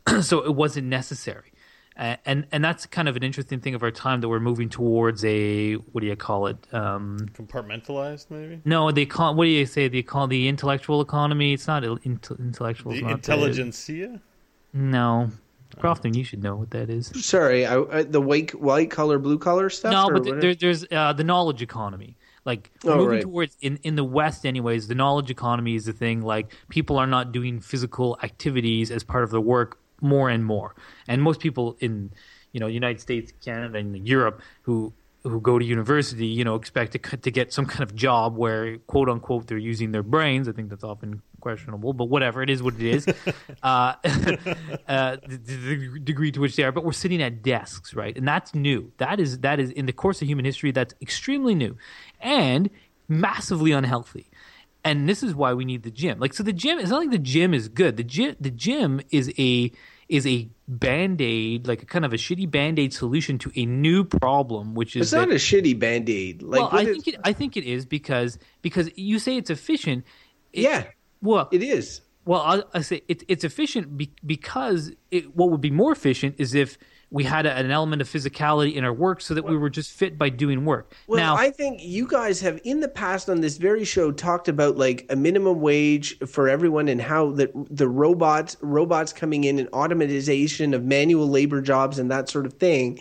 [0.22, 1.52] so it wasn't necessary.
[1.98, 4.68] Uh, and and that's kind of an interesting thing of our time that we're moving
[4.68, 6.59] towards a what do you call it?
[6.72, 9.88] Um, Compartmentalized, maybe no, they call what do you say?
[9.88, 11.54] They call the intellectual economy.
[11.54, 12.92] It's not il- inte- intellectual.
[12.92, 14.20] the not intelligentsia.
[14.74, 15.30] no,
[15.78, 17.06] Crofton, you should know what that is.
[17.24, 17.64] sorry.
[17.66, 19.92] I, I, the white white collar, blue collar stuff.
[19.92, 22.16] No, but th- there, there's uh, the knowledge economy.
[22.44, 23.22] Like Oh, moving right.
[23.22, 24.87] towards in in the West, anyways.
[24.87, 26.22] The knowledge economy is the thing.
[26.22, 30.74] Like people are not doing physical activities as part of their work more and more,
[31.09, 32.12] and most people in
[32.52, 34.92] you know United States, Canada, and Europe who
[35.28, 38.78] who go to university, you know, expect to to get some kind of job where
[38.78, 40.48] quote unquote they're using their brains.
[40.48, 43.06] I think that's often questionable, but whatever it is, what it is.
[43.62, 43.94] uh,
[44.88, 48.16] uh, the, the degree to which they are, but we're sitting at desks, right?
[48.16, 48.92] And that's new.
[48.98, 50.70] That is that is in the course of human history.
[50.70, 51.76] That's extremely new,
[52.20, 52.70] and
[53.09, 54.28] massively unhealthy.
[54.87, 56.18] And this is why we need the gym.
[56.18, 56.79] Like, so the gym.
[56.79, 57.96] It's not like the gym is good.
[57.96, 58.37] The gym.
[58.40, 59.72] The gym is a
[60.09, 63.66] is a band aid, like a kind of a shitty band aid solution to a
[63.66, 66.42] new problem, which is it's not that- a shitty band aid.
[66.42, 69.51] Like, well, I is- think it, I think it is because because you say it's
[69.51, 70.05] efficient.
[70.53, 70.85] It- yeah,
[71.20, 72.03] Well, it is.
[72.25, 76.37] well, I, I say it, it's efficient be, because it, what would be more efficient
[76.38, 76.79] is if
[77.11, 79.92] we had a, an element of physicality in our work, so that we were just
[79.92, 80.92] fit by doing work.
[81.07, 84.49] Well, now, I think you guys have in the past on this very show talked
[84.49, 89.59] about like a minimum wage for everyone and how that the robots robots coming in
[89.59, 92.99] and automatization of manual labor jobs and that sort of thing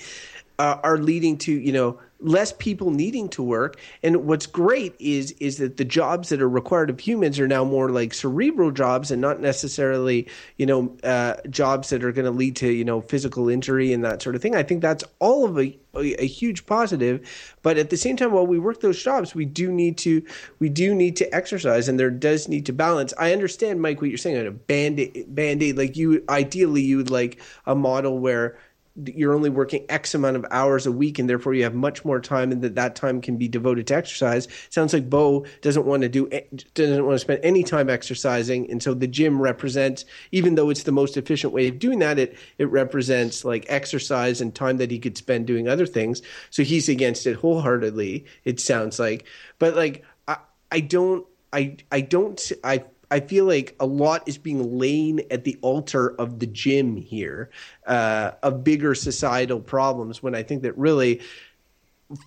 [0.59, 3.79] uh, are leading to you know less people needing to work.
[4.01, 7.63] And what's great is is that the jobs that are required of humans are now
[7.63, 12.31] more like cerebral jobs and not necessarily you know uh, jobs that are going to
[12.31, 14.55] lead to you know physical injury and that sort of thing.
[14.55, 17.27] I think that's all of a, a, a huge positive.
[17.61, 20.23] But at the same time, while we work those jobs, we do need to
[20.59, 23.13] we do need to exercise, and there does need to balance.
[23.17, 24.37] I understand, Mike, what you're saying.
[24.37, 28.57] On a band band aid, like you ideally you would like a model where
[29.03, 32.19] you're only working X amount of hours a week, and therefore you have much more
[32.19, 34.47] time, and that that time can be devoted to exercise.
[34.69, 36.29] Sounds like Beau doesn't want to do
[36.73, 40.83] doesn't want to spend any time exercising, and so the gym represents, even though it's
[40.83, 44.91] the most efficient way of doing that, it it represents like exercise and time that
[44.91, 46.21] he could spend doing other things.
[46.49, 48.25] So he's against it wholeheartedly.
[48.45, 49.25] It sounds like,
[49.59, 50.37] but like I
[50.71, 55.43] I don't I I don't I I feel like a lot is being laid at
[55.43, 57.49] the altar of the gym here,
[57.87, 60.23] uh, of bigger societal problems.
[60.23, 61.21] When I think that really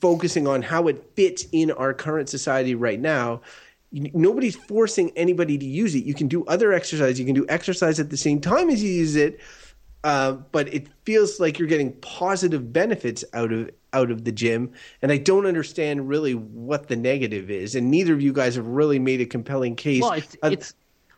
[0.01, 3.41] focusing on how it fits in our current society right now,
[3.93, 6.05] nobody's forcing anybody to use it.
[6.05, 7.19] You can do other exercise.
[7.19, 9.41] You can do exercise at the same time as you use it,
[10.05, 14.73] uh, but it feels like you're getting positive benefits out of out of the gym,
[15.03, 17.75] and I don't understand really what the negative is.
[17.75, 20.03] And neither of you guys have really made a compelling case.
[20.03, 20.75] well, it's, Uh, it's.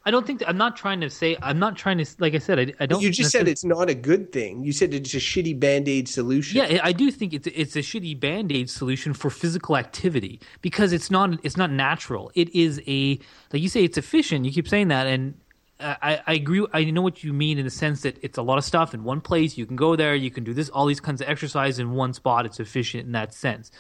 [0.07, 1.37] I don't think I'm not trying to say.
[1.43, 2.07] I'm not trying to.
[2.19, 3.03] Like I said, I, I don't.
[3.03, 4.65] you just said it's not a good thing.
[4.65, 6.57] You said it's a shitty band aid solution.
[6.57, 10.95] Yeah, I do think it's it's a shitty band aid solution for physical activity because
[10.95, 12.33] it's not it's not natural.
[12.35, 13.19] It is a
[13.53, 14.47] like you say it's efficient.
[14.47, 15.35] You keep saying that, and
[15.81, 16.67] I I agree.
[16.73, 19.05] I know what you mean in the sense that it's a lot of stuff in
[19.05, 19.57] one place.
[19.57, 20.15] You can go there.
[20.15, 22.47] You can do this all these kinds of exercise in one spot.
[22.47, 23.71] It's efficient in that sense.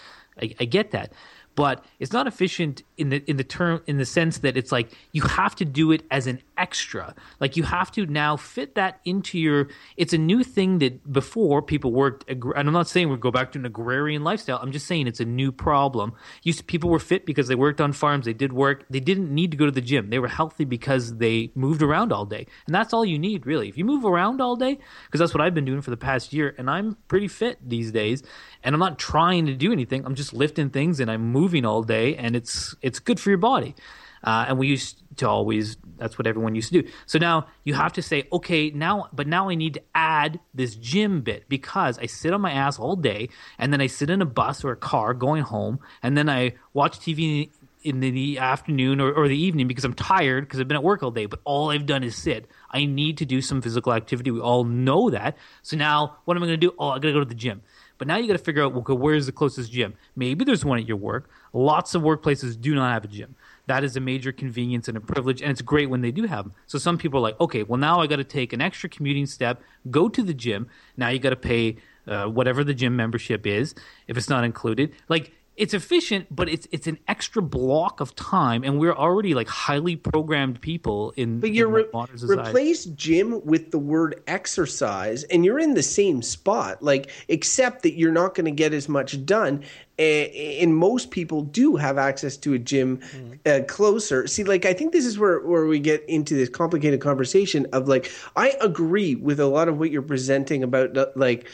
[0.40, 1.12] I, I get that,
[1.54, 4.90] but it's not efficient in the in the term in the sense that it's like
[5.12, 7.14] you have to do it as an extra.
[7.38, 9.68] Like you have to now fit that into your.
[9.96, 13.52] It's a new thing that before people worked, and I'm not saying we go back
[13.52, 14.58] to an agrarian lifestyle.
[14.62, 16.14] I'm just saying it's a new problem.
[16.42, 19.50] Used people were fit because they worked on farms, they did work, they didn't need
[19.50, 20.10] to go to the gym.
[20.10, 23.68] They were healthy because they moved around all day, and that's all you need really.
[23.68, 26.32] If you move around all day, because that's what I've been doing for the past
[26.32, 28.22] year, and I'm pretty fit these days,
[28.62, 30.06] and I'm not trying to do anything.
[30.06, 33.38] I'm just lifting things and I'm moving all day, and it's it's good for your
[33.38, 33.74] body.
[34.22, 36.88] Uh, and we used to always that's what everyone used to do.
[37.07, 40.74] So now you have to say okay now but now i need to add this
[40.76, 44.22] gym bit because i sit on my ass all day and then i sit in
[44.22, 47.50] a bus or a car going home and then i watch tv
[47.83, 51.03] in the afternoon or, or the evening because i'm tired because i've been at work
[51.03, 52.46] all day but all i've done is sit.
[52.70, 54.31] I need to do some physical activity.
[54.31, 55.37] We all know that.
[55.62, 56.74] So now what am i going to do?
[56.79, 57.62] Oh i gotta go to the gym
[58.00, 59.92] but now you got to figure out, okay, where's the closest gym?
[60.16, 61.28] Maybe there's one at your work.
[61.52, 63.36] Lots of workplaces do not have a gym.
[63.66, 66.46] That is a major convenience and a privilege, and it's great when they do have
[66.46, 66.54] them.
[66.66, 69.26] So some people are like, okay, well now I got to take an extra commuting
[69.26, 69.60] step,
[69.90, 70.66] go to the gym.
[70.96, 73.74] Now you got to pay uh, whatever the gym membership is
[74.08, 74.94] if it's not included.
[75.10, 79.49] Like it's efficient, but it's it's an extra block of time, and we're already like
[79.49, 81.38] highly programmed people in.
[81.38, 82.49] But you're in re- modern society.
[82.49, 86.83] replace gym with the word exercise, and you're in the same spot.
[86.83, 89.62] Like, except that you're not going to get as much done.
[89.99, 93.01] And most people do have access to a gym
[93.44, 94.27] uh, closer.
[94.27, 97.87] See, like, I think this is where where we get into this complicated conversation of
[97.87, 101.46] like, I agree with a lot of what you're presenting about, like.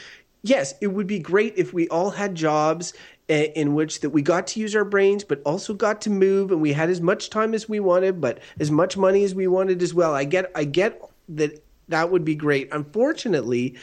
[0.47, 2.93] Yes, it would be great if we all had jobs
[3.27, 6.61] in which that we got to use our brains but also got to move and
[6.61, 9.83] we had as much time as we wanted but as much money as we wanted
[9.83, 10.13] as well.
[10.13, 12.69] I get i get that that would be great.
[12.71, 13.75] Unfortunately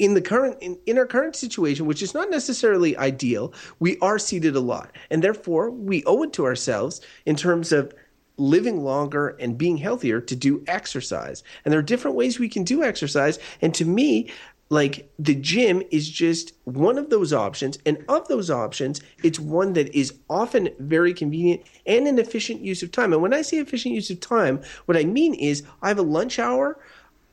[0.00, 4.18] in the current in, in our current situation which is not necessarily ideal we are
[4.18, 7.92] seated a lot and therefore we owe it to ourselves in terms of
[8.36, 11.44] living longer and being healthier to do exercise.
[11.64, 14.30] And there are different ways we can do exercise and to me
[14.70, 19.72] like the gym is just one of those options and of those options it's one
[19.74, 23.12] that is often very convenient and an efficient use of time.
[23.12, 26.02] And when i say efficient use of time what i mean is i have a
[26.02, 26.78] lunch hour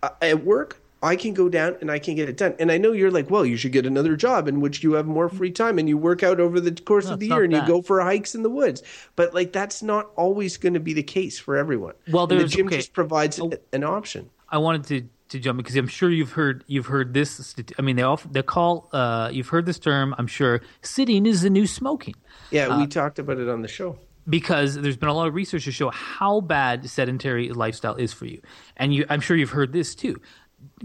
[0.04, 2.56] uh, at work i can go down and i can get it done.
[2.58, 5.06] And i know you're like well you should get another job in which you have
[5.06, 7.54] more free time and you work out over the course No, of the year and
[7.54, 8.82] you go for hikes in the woods.
[9.16, 11.94] But like that's not always going to be the case for everyone.
[12.12, 12.78] Well, the gym okay.
[12.78, 13.52] just provides Oh.
[13.74, 14.32] an option.
[14.50, 17.56] I wanted to to jump in, because I'm sure you've heard you've heard this.
[17.78, 20.16] I mean, they all they call uh, you've heard this term.
[20.18, 22.16] I'm sure sitting is the new smoking
[22.52, 23.98] yeah Uh, we talked about it on the show
[24.30, 28.26] because there's been a lot of research to show how bad sedentary lifestyle is for
[28.26, 28.42] you,
[28.76, 30.20] and you, I'm sure you've heard this too.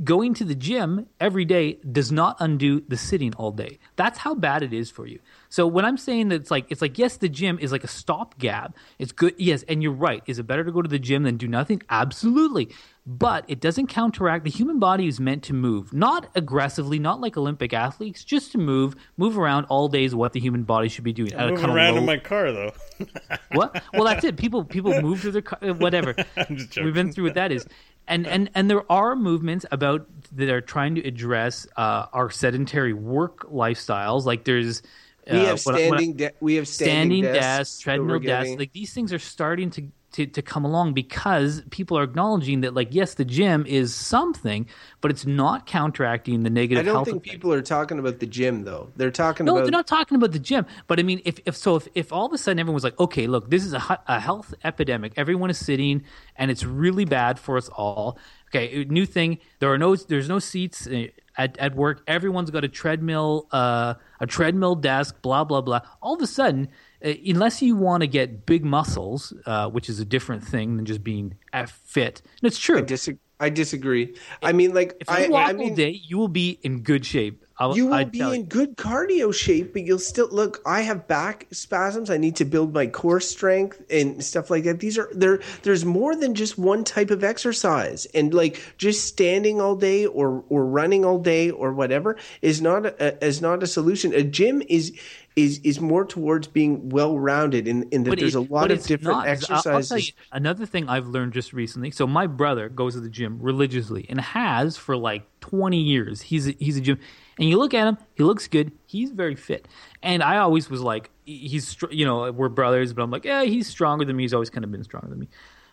[0.05, 3.79] Going to the gym every day does not undo the sitting all day.
[3.97, 5.19] That's how bad it is for you.
[5.49, 7.89] So when I'm saying that it's like it's like yes, the gym is like a
[7.89, 8.77] stopgap.
[8.99, 10.23] It's good, yes, and you're right.
[10.27, 11.83] Is it better to go to the gym than do nothing?
[11.89, 12.69] Absolutely.
[13.05, 17.37] But it doesn't counteract the human body is meant to move, not aggressively, not like
[17.37, 21.03] Olympic athletes, just to move, move around all day is what the human body should
[21.03, 21.33] be doing.
[21.33, 22.73] at a Moving kind of around low- in my car though.
[23.53, 23.83] what?
[23.93, 24.37] Well, that's it.
[24.37, 26.15] People people move to their car, uh, whatever.
[26.37, 26.85] I'm just joking.
[26.85, 27.67] We've been through what that is,
[28.07, 32.93] and and and there are movements about that are trying to address uh, our sedentary
[32.93, 34.27] work lifestyles.
[34.27, 34.81] Like there's
[35.29, 37.79] we uh, have what I- what I- standing de- we have standing, standing desks, desks,
[37.81, 38.55] treadmill desks.
[38.61, 42.75] Like these things are starting to, to to come along because people are acknowledging that,
[42.75, 44.67] like, yes, the gym is something,
[45.01, 48.27] but it's not counteracting the negative I don't health think people are talking about the
[48.27, 48.91] gym though.
[48.97, 50.67] They're talking about No, about they're not talking about the gym.
[50.87, 52.99] But I mean, if, if so, if, if all of a sudden everyone was like,
[53.01, 55.13] okay, look, this is a, a health epidemic.
[55.17, 56.05] Everyone is sitting,
[56.37, 58.19] and it's really bad for us all.
[58.49, 59.39] Okay, new thing.
[59.61, 61.07] There are no there's no seats uh,
[61.39, 62.03] at, at work.
[62.07, 65.23] Everyone's got a treadmill, uh, a treadmill desk.
[65.23, 65.81] Blah blah blah.
[66.03, 66.69] All of a sudden, uh,
[67.03, 71.03] unless you want to get big muscles, uh, which is a different thing than just
[71.03, 72.23] being uh, fit.
[72.41, 72.79] And it's true.
[72.79, 73.11] I, dis-
[73.41, 74.15] I disagree.
[74.43, 76.83] I mean, like if you I, walk I mean, all day, you will be in
[76.83, 77.45] good shape.
[77.59, 80.61] I'll, you will I'd be in good cardio shape, but you'll still look.
[80.65, 82.09] I have back spasms.
[82.09, 84.81] I need to build my core strength and stuff like that.
[84.81, 85.41] These are there.
[85.63, 90.45] There's more than just one type of exercise, and like just standing all day or
[90.49, 94.15] or running all day or whatever is not a, is not a solution.
[94.15, 94.93] A gym is.
[95.35, 98.71] Is, is more towards being well rounded in, in that But there's it- a lot
[98.71, 99.27] of different not.
[99.27, 99.67] I'll- exercises.
[99.67, 101.91] I'll tell you another thing I've learned just recently.
[101.91, 106.21] So my brother goes to the gym religiously and has for like 20 years.
[106.21, 106.99] He's a, he's a gym,
[107.39, 108.73] and you look at him, he looks good.
[108.87, 109.67] He's very fit,
[110.03, 113.67] and I always was like, he's you know we're brothers, but I'm like, yeah, he's
[113.67, 114.25] stronger than me.
[114.25, 115.29] He's always kind of been stronger than me.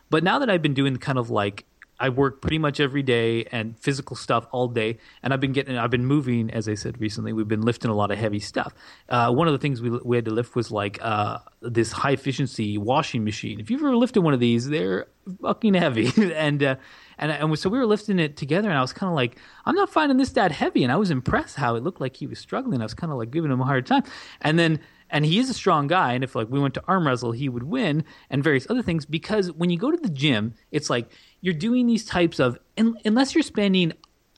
[0.09, 1.65] But now that I've been doing kind of like
[1.99, 5.77] I work pretty much every day and physical stuff all day, and I've been getting,
[5.77, 7.33] I've been moving, as I said recently.
[7.33, 8.73] We've been lifting a lot of heavy stuff.
[9.09, 12.11] Uh, one of the things we we had to lift was like uh, this high
[12.11, 13.59] efficiency washing machine.
[13.59, 15.07] If you've ever lifted one of these, they're
[15.41, 16.75] fucking heavy, and uh,
[17.17, 19.75] and and so we were lifting it together, and I was kind of like, I'm
[19.75, 22.39] not finding this that heavy, and I was impressed how it looked like he was
[22.39, 22.81] struggling.
[22.81, 24.03] I was kind of like giving him a hard time,
[24.41, 24.79] and then
[25.09, 27.49] and he is a strong guy and if like we went to arm wrestle he
[27.49, 31.09] would win and various other things because when you go to the gym it's like
[31.41, 32.57] you're doing these types of
[33.05, 33.93] unless you're spending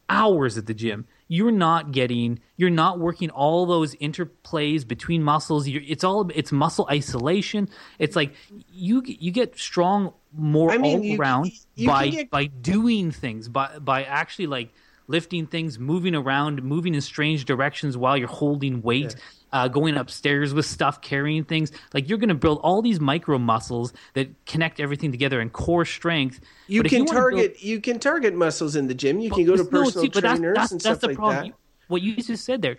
[0.09, 5.65] hours at the gym you're not getting you're not working all those interplays between muscles.
[5.67, 7.69] You're, it's all it's muscle isolation.
[7.99, 8.33] It's like
[8.69, 13.11] you you get strong more I mean, all you- around you by get- by doing
[13.11, 14.73] things by by actually like
[15.07, 19.15] lifting things moving around moving in strange directions while you're holding weight
[19.53, 23.37] uh, going upstairs with stuff carrying things like you're going to build all these micro
[23.37, 27.81] muscles that connect everything together and core strength You But can wanna build- target you
[27.81, 29.19] can target muscles in the gym.
[29.19, 31.07] You can go to no, personal see, but that's- trainers that's, and that's stuff the
[31.07, 31.47] like problem.
[31.49, 31.55] that.
[31.87, 32.77] What you just said there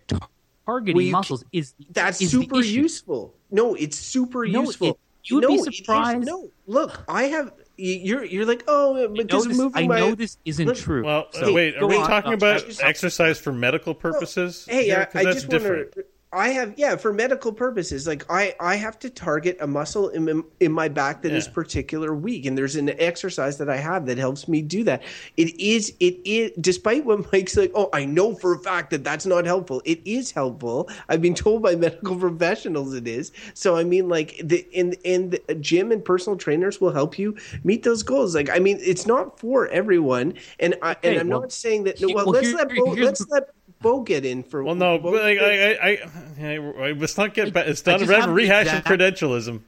[0.66, 2.80] targeting Well, you muscles is That's is the super issue.
[2.82, 3.34] useful.
[3.50, 4.88] No, it's super No, useful.
[4.90, 6.26] it- you would no, be it is- surprised.
[6.26, 7.52] no, look, I have.
[7.76, 9.98] you- You're you're like oh I know because of this, moving I my.
[10.00, 11.04] know this isn't Look, true.
[11.04, 12.06] Well, So wait, are we on.
[12.08, 14.66] talking No, about just- exercise for medical purposes?
[14.68, 15.00] Hey, here?
[15.00, 15.92] I, 'Cause I that's just want different.
[15.92, 16.04] to.
[16.34, 18.06] I have yeah for medical purposes.
[18.06, 21.52] Like I I have to target a muscle in in my back that is Yeah.
[21.52, 25.02] particular weak, and there's an exercise that I have that helps me do that.
[25.36, 27.70] It is it is despite what Mike's like.
[27.74, 29.82] Oh, I know for a fact that that's not helpful.
[29.84, 30.88] It is helpful.
[31.10, 33.30] I've been told by medical professionals it is.
[33.52, 37.36] So I mean, like the in in the gym and personal trainers will help you
[37.62, 38.34] meet those goals.
[38.34, 42.00] Like I mean, it's not for everyone, and I and I'm well, not saying that.
[42.00, 43.48] No, well, well, let's here- let here- Beau, here's let's let
[43.82, 44.62] Beau get in for.
[44.62, 46.10] Well, no, Beau- but like, I, I,
[46.40, 47.66] I, I, let's not get back.
[47.66, 49.60] It's I not just a have a have rehash of credentialism.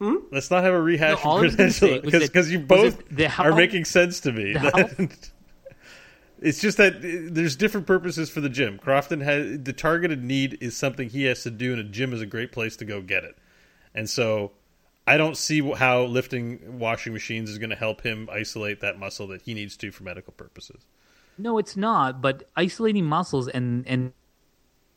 [0.00, 3.08] Let's not have a rehash No, of was gonna say credentialism was because you both
[3.10, 4.54] that are making sense to me.
[6.40, 8.78] it's just that uh, there's different purposes for the gym.
[8.78, 12.20] Crofton has the targeted need is something he has to do, and a gym is
[12.20, 13.36] a great place to go get it.
[13.94, 14.52] And so,
[15.06, 19.26] I don't see how lifting washing machines is going to help him isolate that muscle
[19.28, 20.86] that he needs to for medical purposes.
[21.38, 22.20] No, it's not.
[22.20, 24.12] But isolating muscles and and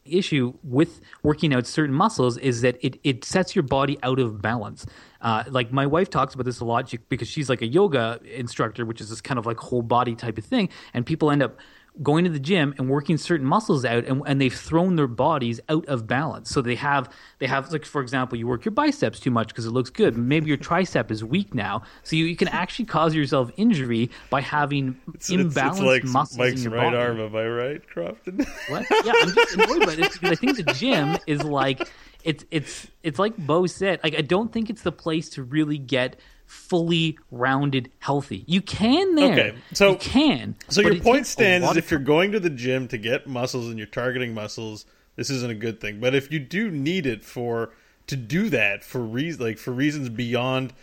[0.05, 4.41] issue with working out certain muscles is that it, it sets your body out of
[4.41, 4.85] balance.
[5.21, 8.85] Uh, like my wife talks about this a lot because she's like a yoga instructor,
[8.85, 11.59] which is this kind of like whole body type of thing, and people end up
[12.01, 15.59] going to the gym and working certain muscles out and, and they've thrown their bodies
[15.67, 19.19] out of balance so they have they have like for example you work your biceps
[19.19, 22.35] too much because it looks good maybe your tricep is weak now so you, you
[22.37, 26.71] can actually cause yourself injury by having It's, imbalanced it's, it's like muscles Mike's in
[26.71, 26.97] your right body.
[26.97, 27.19] arm.
[27.19, 28.37] Am I right, Crofton?
[28.69, 28.85] What?
[29.05, 31.87] Yeah, I'm just annoyed by this because I think the gym is like
[32.23, 33.99] it's it's it's like Beau said.
[34.03, 36.15] Like I don't think it's the place to really get
[36.51, 38.43] fully rounded healthy.
[38.45, 39.31] You can there.
[39.31, 40.55] Okay, so- you can.
[40.67, 43.77] So your point stands is if you're going to the gym to get muscles and
[43.77, 44.85] you're targeting muscles,
[45.15, 46.01] this isn't a good thing.
[46.01, 47.71] But if you do need it for
[48.07, 50.73] to do that for reasons like for reasons beyond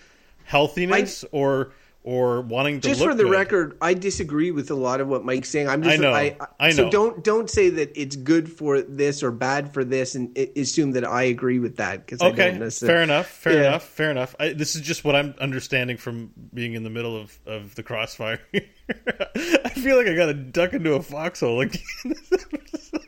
[0.45, 1.73] healthiness or
[2.09, 5.09] or wanting to just look for the good, record, I disagree with a lot of
[5.09, 5.69] what Mike's saying.
[5.69, 6.91] I'm just, I know, I, I So know.
[6.91, 11.05] don't don't say that it's good for this or bad for this, and assume that
[11.05, 12.95] I agree with that because I Okay, don't necessarily.
[12.97, 13.69] fair enough, fair Yeah.
[13.69, 14.35] enough, fair enough.
[14.41, 17.83] I, this is just what I'm understanding from being in the middle of, of the
[17.83, 18.41] crossfire.
[18.55, 21.59] I feel like I got to duck into a foxhole.
[21.59, 21.77] Like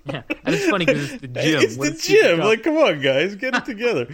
[0.05, 1.62] Yeah, and it's funny because it's the gym.
[1.62, 2.40] It's the gym.
[2.40, 4.09] Like, come on, guys, get it together.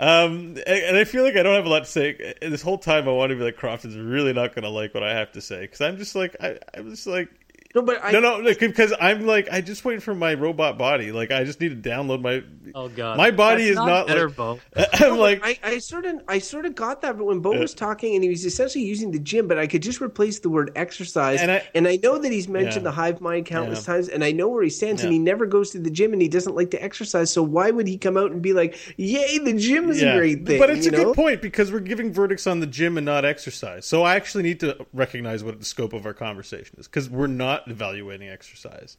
[0.00, 2.34] Um, and, I feel like I don't have a lot to say.
[2.40, 5.02] This whole time, I want to be like, Crofton's really not going to like what
[5.02, 7.28] I have to say because I'm just like, I, I'm just like,
[7.72, 10.76] No, but I, no, no, no, because I'm like, I just waiting for my robot
[10.76, 11.12] body.
[11.12, 12.42] Like, I just need to download my.
[12.74, 14.58] oh god, my body That's is not better, like- Beau.
[14.94, 17.72] I'm like, I, I sort of I sort of got that, but when Beau was
[17.72, 20.72] talking and he was essentially using the gym, but I could just replace the word
[20.74, 21.40] exercise.
[21.40, 22.90] And I And I- I, know that he's mentioned Yeah.
[22.90, 23.94] the hive mind countless Yeah.
[23.94, 26.20] times, and I know where he stands, and he never goes to the gym, and
[26.20, 27.30] he doesn't like to exercise.
[27.30, 30.44] So why would he come out and be like, "Yay, the gym is a great
[30.44, 30.58] thing"?
[30.58, 31.04] But it's you a know?
[31.04, 33.86] good point because we're giving verdicts on the gym and not exercise.
[33.86, 37.26] So I actually need to recognize what the scope of our conversation is because we're
[37.28, 38.96] not evaluating exercise.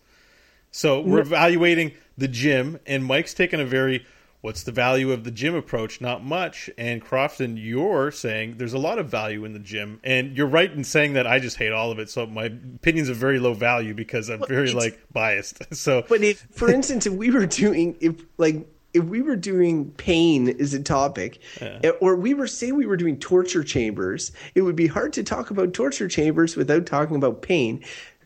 [0.71, 4.05] So we're evaluating the gym, and Mike's taking a very
[4.41, 6.01] what's the value of the gym approach?
[6.01, 6.69] Not much.
[6.77, 10.71] And Crofton, you're saying there's a lot of value in the gym, and you're right
[10.71, 12.09] in saying that I just hate all of it.
[12.09, 15.61] So my opinion's of very low value because I'm very like biased.
[15.81, 19.91] So But if, for instance, if we were doing, if like, if we were doing
[19.91, 24.61] pain as a topic, eh, or we were say we were doing torture chambers, it
[24.61, 27.83] would be hard to talk about torture chambers without talking about pain.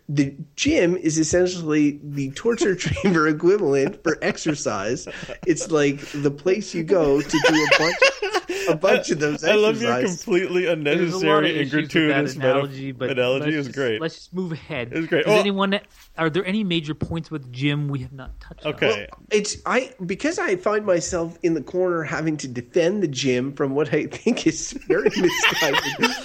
[0.08, 5.08] The gym is essentially the torture chamber equivalent for exercise.
[5.45, 7.95] It's like the place you go to do a bunch.
[8.68, 9.43] a bunch of those.
[9.43, 12.49] I love your completely There's a lot of unnecessary and issues with that gratuitous meta-
[12.51, 13.53] analogy, but analogy.
[13.55, 14.01] is just, great.
[14.01, 14.91] Let's just move ahead.
[14.93, 15.26] It was great.
[15.26, 15.39] Does Oh.
[15.39, 15.80] anyone?
[16.18, 18.74] Are there any major points with gym we have not touched on?
[18.74, 19.07] Okay.
[19.32, 23.76] It's I because I find myself in the corner having to defend the gym from
[23.76, 26.16] what I think is very misguided,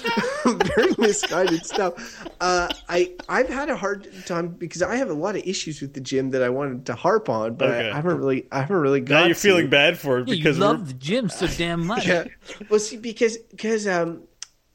[0.76, 2.24] very misguided stuff.
[2.40, 5.94] Uh, I I've had a hard time because I have a lot of issues with
[5.94, 7.90] the gym that I wanted to harp on, but Okay.
[7.90, 9.14] I, haven't really I haven't really got.
[9.20, 9.40] now you're to.
[9.40, 12.06] feeling bad for it Yeah, because you we're- love the gym so damn much.
[12.06, 12.24] Yeah.
[12.68, 14.22] Well, see, because because um,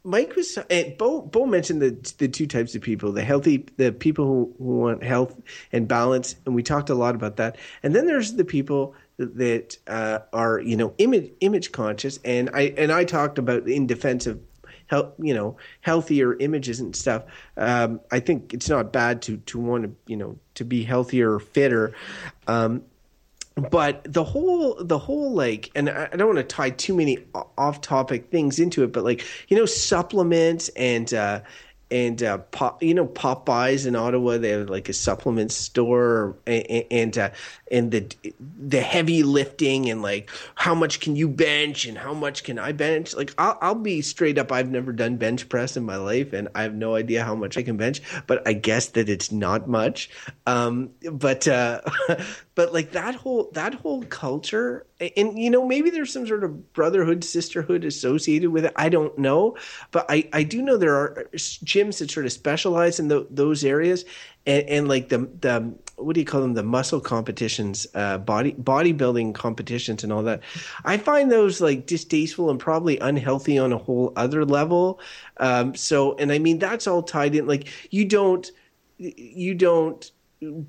[0.03, 3.91] Mike was and Bo Bo mentioned the the two types of people: the healthy, the
[3.91, 5.35] people who, who want health
[5.71, 7.57] and balance, and we talked a lot about that.
[7.81, 12.73] And then there's the people that uh, are you know image image conscious, and I
[12.77, 14.39] and I talked about in defense of
[14.87, 17.23] health, you know, healthier images and stuff.
[17.57, 21.33] Um, I think it's not bad to to want to you know to be healthier
[21.33, 21.93] or fitter.
[22.47, 22.83] Um,
[23.55, 27.17] but the whole the whole like and i don't want to tie too many
[27.57, 31.39] off topic things into it but like you know supplements and uh
[31.91, 36.85] and uh pop you know popeyes in ottawa they have like a supplement store and
[36.89, 37.29] and uh
[37.71, 38.07] and the
[38.57, 42.71] the heavy lifting and like how much can you bench and how much can i
[42.71, 43.15] bench?
[43.15, 46.47] Like i'll, I'll be straight up i've never done bench press in my life and
[46.55, 49.67] i have no idea how much i can bench but i guess that it's not
[49.67, 50.09] much.
[50.47, 51.81] Um but uh
[52.55, 54.85] but like that whole that whole culture
[55.17, 59.17] and you know maybe there's some sort of brotherhood sisterhood associated with it i don't
[59.17, 59.55] know
[59.91, 61.29] but i i do know there are
[61.75, 64.05] gyms that sort of specialize in tho- those areas
[64.45, 66.53] and, and like the the what do you call them?
[66.53, 70.41] The muscle competitions uh body bodybuilding competitions and all that.
[70.83, 74.99] I find those like distasteful and probably unhealthy on a whole other level.
[75.37, 78.51] Um so and i mean that's all tied in like you don't
[78.97, 80.11] you don't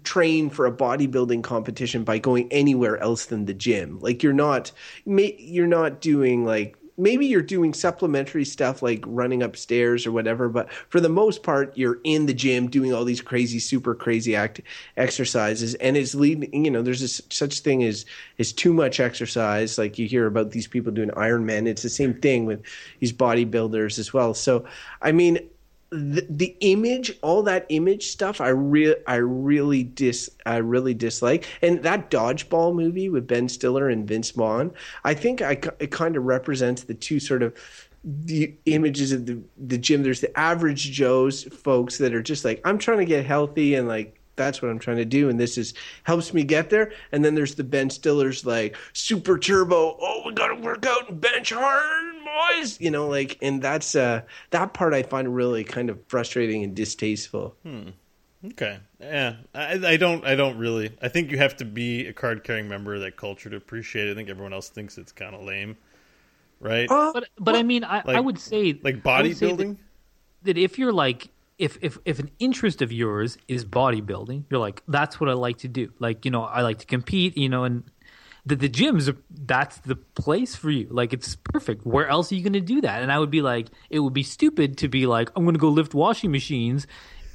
[0.04, 3.98] train for a bodybuilding competition by going anywhere else than the gym.
[4.00, 4.72] Like you're not
[5.04, 10.72] you're not doing like maybe you're doing supplementary stuff like running upstairs or whatever, but
[10.88, 14.60] for the most part you're in the gym doing all these crazy super crazy act
[14.96, 15.74] exercises.
[15.76, 18.04] And it's leading you know there's this such thing as
[18.38, 19.78] is too much exercise.
[19.78, 21.66] Like you hear about these people doing Ironman.
[21.66, 22.62] It's the same thing with
[23.00, 24.34] these bodybuilders as well.
[24.34, 24.64] So
[25.02, 25.38] I mean
[25.90, 31.46] the, the image, all that image stuff, I re- I really dis, I really dislike.
[31.62, 34.72] And that dodgeball movie with Ben Stiller and Vince Vaughn,
[35.04, 37.54] I think I, it kind of represents the two sort of
[38.04, 40.02] the images of the the gym.
[40.02, 43.88] There's the average Joe's folks that are just like, I'm trying to get healthy and
[43.88, 45.74] like that's what I'm trying to do, and this is
[46.04, 46.92] helps me get there.
[47.12, 49.96] And then there's the Ben Stiller's like super turbo.
[50.00, 52.80] Oh, we got to work out and bench hard, boys.
[52.80, 56.74] You know, like, and that's uh that part I find really kind of frustrating and
[56.74, 57.56] distasteful.
[58.44, 58.78] Okay.
[59.00, 59.36] Yeah.
[59.54, 60.24] I, I don't.
[60.24, 60.92] I don't really.
[61.02, 64.08] I think you have to be a card carrying member of that culture to appreciate
[64.08, 64.12] it.
[64.12, 65.76] I think everyone else thinks it's kind of lame,
[66.60, 66.88] right?
[66.90, 69.76] Uh, But but I mean, I, I would say like I would that- bodybuilding.
[70.42, 71.28] that if you're like
[71.58, 75.58] if if if an interest of yours is bodybuilding, you're like that's what I like
[75.58, 75.92] to do.
[75.98, 77.36] Like you know, I like to compete.
[77.36, 77.84] You know, and
[78.44, 80.86] the the gyms that's the place for you.
[80.90, 81.86] Like it's perfect.
[81.86, 83.02] Where else are you going to do that?
[83.02, 85.60] And I would be like, it would be stupid to be like, I'm going to
[85.60, 86.86] go lift washing machines.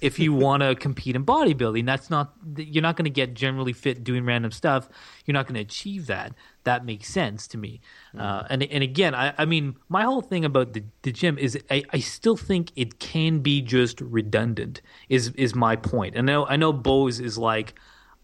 [0.01, 3.73] If you want to compete in bodybuilding, that's not you're not going to get generally
[3.73, 4.87] fit doing random stuff.
[5.25, 6.33] You're not going to achieve that.
[6.63, 7.81] That makes sense to me.
[8.17, 11.57] Uh, and and again, I, I mean, my whole thing about the, the gym is
[11.71, 14.81] I, I still think it can be just redundant.
[15.09, 16.15] Is is my point?
[16.15, 17.73] And I know I know Beau's is like.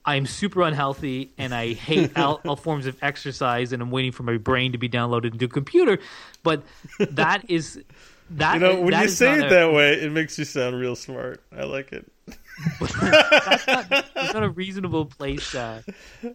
[0.06, 4.24] I'm super unhealthy and I hate all, all forms of exercise and I'm waiting for
[4.24, 6.00] my brain to be downloaded into a computer.
[6.44, 6.64] But
[7.00, 7.84] that is
[8.30, 8.54] that.
[8.54, 11.44] You know, when you say it a- that way, it makes you sound real smart.
[11.52, 12.10] I like it.
[12.80, 15.82] That's not, that's not a reasonable place uh,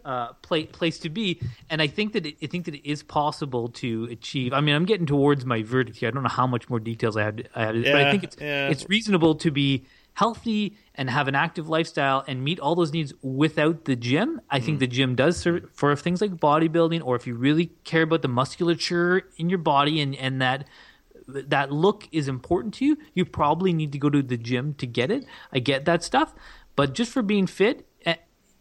[0.05, 1.39] uh, pla place to be.
[1.69, 4.53] And I think that it, I think that it is possible to achieve.
[4.53, 6.09] I mean, I'm getting towards my verdict here.
[6.09, 7.35] I don't know how much more details I have.
[7.37, 8.69] To, I have to- but I think it's yeah.
[8.69, 13.13] it's reasonable to be healthy and have an active lifestyle and meet all those needs
[13.23, 14.39] without the gym.
[14.49, 14.63] I Mm.
[14.63, 18.21] think the gym does serve for things like bodybuilding, or if you really care about
[18.21, 20.67] the musculature in your body and and that
[21.27, 24.87] that look is important to you, you probably need to go to the gym to
[24.87, 25.25] get it.
[25.51, 26.33] I get that stuff,
[26.75, 28.15] but just for being fit, eh,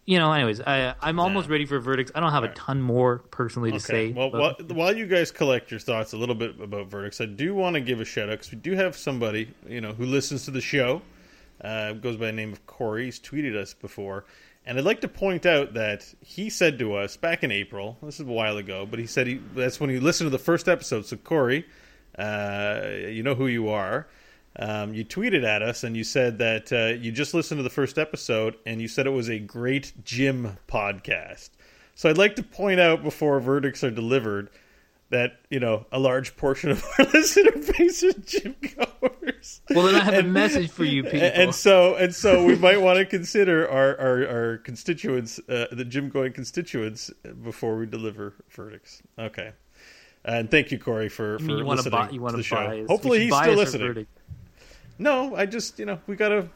[0.07, 0.33] you know.
[0.33, 2.13] Anyways, I, I'm almost ready for verdicts.
[2.15, 4.13] I don't have a ton more personally to say.
[4.13, 7.55] Well, while, while you guys collect your thoughts a little bit about verdicts, I do
[7.55, 10.45] want to give a shout out because we do have somebody you know who listens
[10.47, 11.03] to the show.
[11.61, 13.05] Uh, goes by the name of Corey.
[13.05, 14.25] He's tweeted us before,
[14.67, 17.97] and I'd like to point out that he said to us back in April.
[18.03, 20.43] This is a while ago, but he said he that's when he listened to the
[20.43, 21.07] first episode.
[21.07, 21.65] So Corey,
[22.19, 24.09] uh, you know who you are.
[24.57, 27.71] Um, you tweeted at us and you said that uh, you just listened to the
[27.71, 31.51] first episode and you said it was a great gym podcast.
[31.95, 34.51] So I'd like to point out before verdicts are delivered
[35.13, 39.61] that you know a large portion of our listener base are gym goers.
[39.71, 41.21] Well, then I have a message for you, people.
[41.21, 45.85] And so, and so, we might want to consider our our, our constituents, uh, the
[45.85, 47.11] gym going constituents,
[47.45, 49.03] before we deliver verdicts.
[49.19, 49.53] Okay.
[50.25, 52.11] And thank you, Corey, for, You for you listening buy?
[52.11, 52.57] You to want the to show.
[52.57, 52.81] buy?
[52.81, 53.87] us- Hopefully, he's still listening.
[53.89, 54.19] verdict.
[54.99, 56.49] No, I just you know we gotta.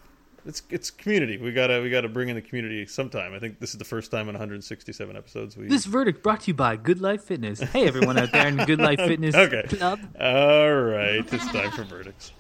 [0.45, 1.39] It's it's community.
[1.39, 3.35] We gotta we gotta bring in the community sometime.
[3.35, 5.67] I think this is the first time in 167 episodes we.
[5.67, 7.59] This verdict brought to you by Good Life Fitness.
[7.59, 9.65] Hey, everyone out there in Good Life Fitness Okay.
[9.69, 9.99] Club.
[10.21, 12.31] All right, it's time for verdicts.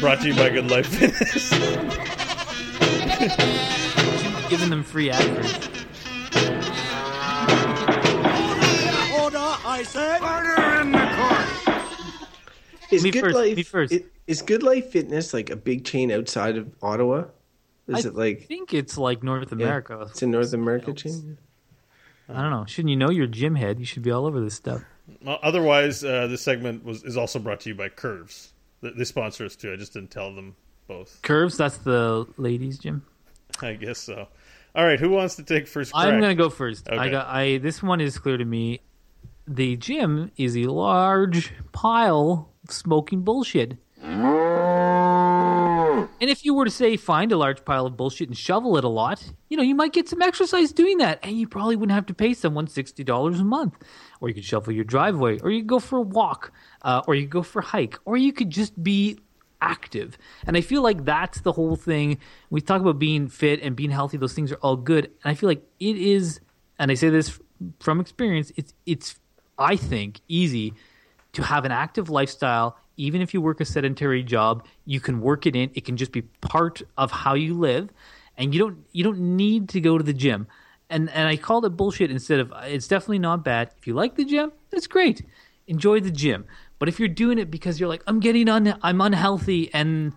[0.00, 1.50] Brought to you by Good Life Fitness.
[4.48, 5.68] Giving them free adverts.
[9.78, 10.18] I say.
[10.18, 12.92] Order in the court.
[12.92, 13.92] Is Me Good first, Life me first.
[13.94, 17.26] i- Is Good Life Fitness like a big chain outside of Ottawa?
[17.86, 20.06] Is I it like I think it's like North yeah, America.
[20.10, 21.38] it's a North America chain?
[22.28, 22.64] I don't know.
[22.66, 23.78] Shouldn't you know your gym head?
[23.78, 24.82] You should be all over this stuff.
[25.22, 28.52] Well, otherwise, uh, this segment was is also brought to you by Curves.
[28.80, 29.72] They, they sponsor us too.
[29.72, 30.56] I just didn't tell them
[30.88, 31.20] both.
[31.22, 33.04] Curves, that's the ladies' gym.
[33.62, 34.26] I guess so.
[34.74, 35.92] All right, who wants to take first?
[35.92, 36.04] Crack?
[36.06, 36.90] I'm gonna go first.
[36.90, 37.28] I got.
[37.28, 38.80] I this one is clear to me.
[39.50, 43.78] The gym is a large pile of smoking bullshit.
[46.20, 48.84] And if you were to say find a large pile of bullshit and shovel it
[48.84, 51.94] a lot, you know, you might get some exercise doing that, and you probably wouldn't
[51.94, 53.74] have to pay someone sixty dollars a month.
[54.20, 57.14] Or you could shovel your driveway, or you could go for a walk, uh, or
[57.14, 59.18] you could go for a hike, or you could just be
[59.62, 60.18] active.
[60.46, 62.18] And I feel like that's the whole thing.
[62.50, 65.06] We talk about being fit and being healthy; those things are all good.
[65.06, 66.40] And I feel like it is,
[66.78, 67.40] and I say this
[67.80, 68.52] from experience.
[68.56, 69.18] It's it's
[69.58, 70.74] I think easy
[71.32, 72.76] to have an active lifestyle.
[72.96, 75.70] Even if you work a sedentary job you can work it in.
[75.74, 77.90] It can just be part of how you live.
[78.36, 80.46] And you don't you don't need to go to the gym.
[80.90, 83.70] And and i called it bullshit instead of it's definitely not bad.
[83.78, 85.24] If you like the gym that's great.
[85.66, 86.46] Enjoy the gym.
[86.78, 90.12] But if you're doing it because you're like i'm getting un i'm unhealthy and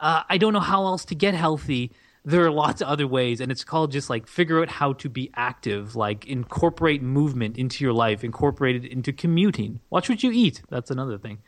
[0.00, 1.90] uh, i don't know how else to get healthy
[2.24, 5.08] there are lots of other ways and it's called just like figure out how to
[5.08, 10.30] be active like incorporate movement into your life incorporate it into commuting watch what you
[10.30, 11.38] eat that's another thing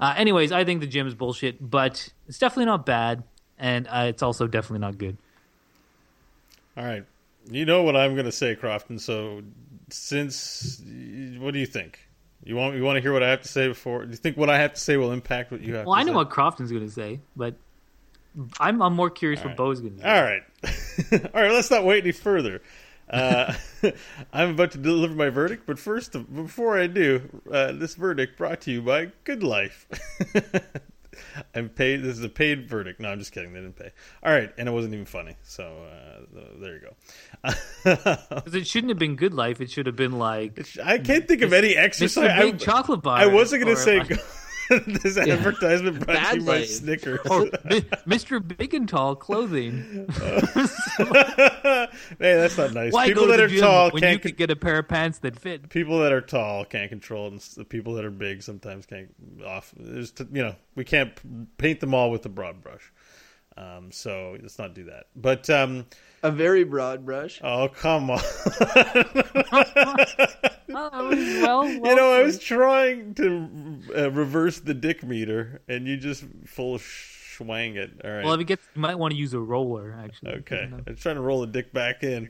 [0.00, 3.22] uh, anyways i think the gym is bullshit but it's definitely not bad
[3.58, 5.16] and uh, it's also definitely not good
[6.76, 7.04] All right,
[7.50, 8.98] you know what I'm going to say, Crofton.
[9.00, 9.40] So,
[9.88, 10.82] since
[11.38, 12.00] what do you think?
[12.44, 14.04] You want you want to hear what I have to say before?
[14.04, 15.86] Do you think what I have to say will impact what you have?
[15.86, 16.16] well i know say?
[16.16, 17.54] what crofton's going to say but
[18.60, 20.08] i'm, I'm more curious what beau's going to do.
[20.08, 20.42] All right,
[21.34, 21.52] all right.
[21.52, 22.62] Let's not wait any further.
[23.08, 23.54] Uh,
[24.32, 28.60] I'm about to deliver my verdict, but first, before I do, uh, this verdict brought
[28.62, 29.86] to you by Good Life.
[31.54, 32.02] I'm paid.
[32.02, 33.00] This is a paid verdict.
[33.00, 33.52] No, I'm just kidding.
[33.52, 33.90] They didn't pay.
[34.22, 35.36] All right, and it wasn't even funny.
[35.44, 38.42] So uh, there you go.
[38.52, 41.42] it shouldn't have been good life it should have been like It's- I can't think
[41.42, 42.30] of any exercise.
[42.30, 44.18] I, chocolate bar I wasn't gonna say like-
[44.86, 46.64] this advertisement brought to you by.
[46.64, 47.20] Snickers.
[47.30, 47.46] or
[48.06, 48.56] Mr.
[48.56, 50.06] Big and Tall clothing.
[50.18, 51.88] hey,
[52.18, 52.92] that's not nice.
[52.92, 54.22] Why people that are tall when can't.
[54.22, 55.68] could get a pair of pants that fit?
[55.68, 59.14] people that are tall can't control, it, and the people that are big sometimes can't.
[59.46, 61.12] Off, there's, you know, we can't
[61.58, 62.92] paint them all with a broad brush.
[63.56, 65.06] Um, so let's not do that.
[65.14, 65.86] But um,
[66.26, 67.40] A very broad brush.
[67.42, 68.20] oh come on,
[70.78, 75.86] Oh, well, well, you know I was trying to uh, reverse the dick meter, and
[75.86, 77.92] you just full swang it.
[78.04, 78.24] All right.
[78.24, 79.96] Well, if it gets, you might want to use a roller.
[80.04, 80.82] Actually, Okay, You?
[80.86, 82.28] I'm trying to roll the dick back in.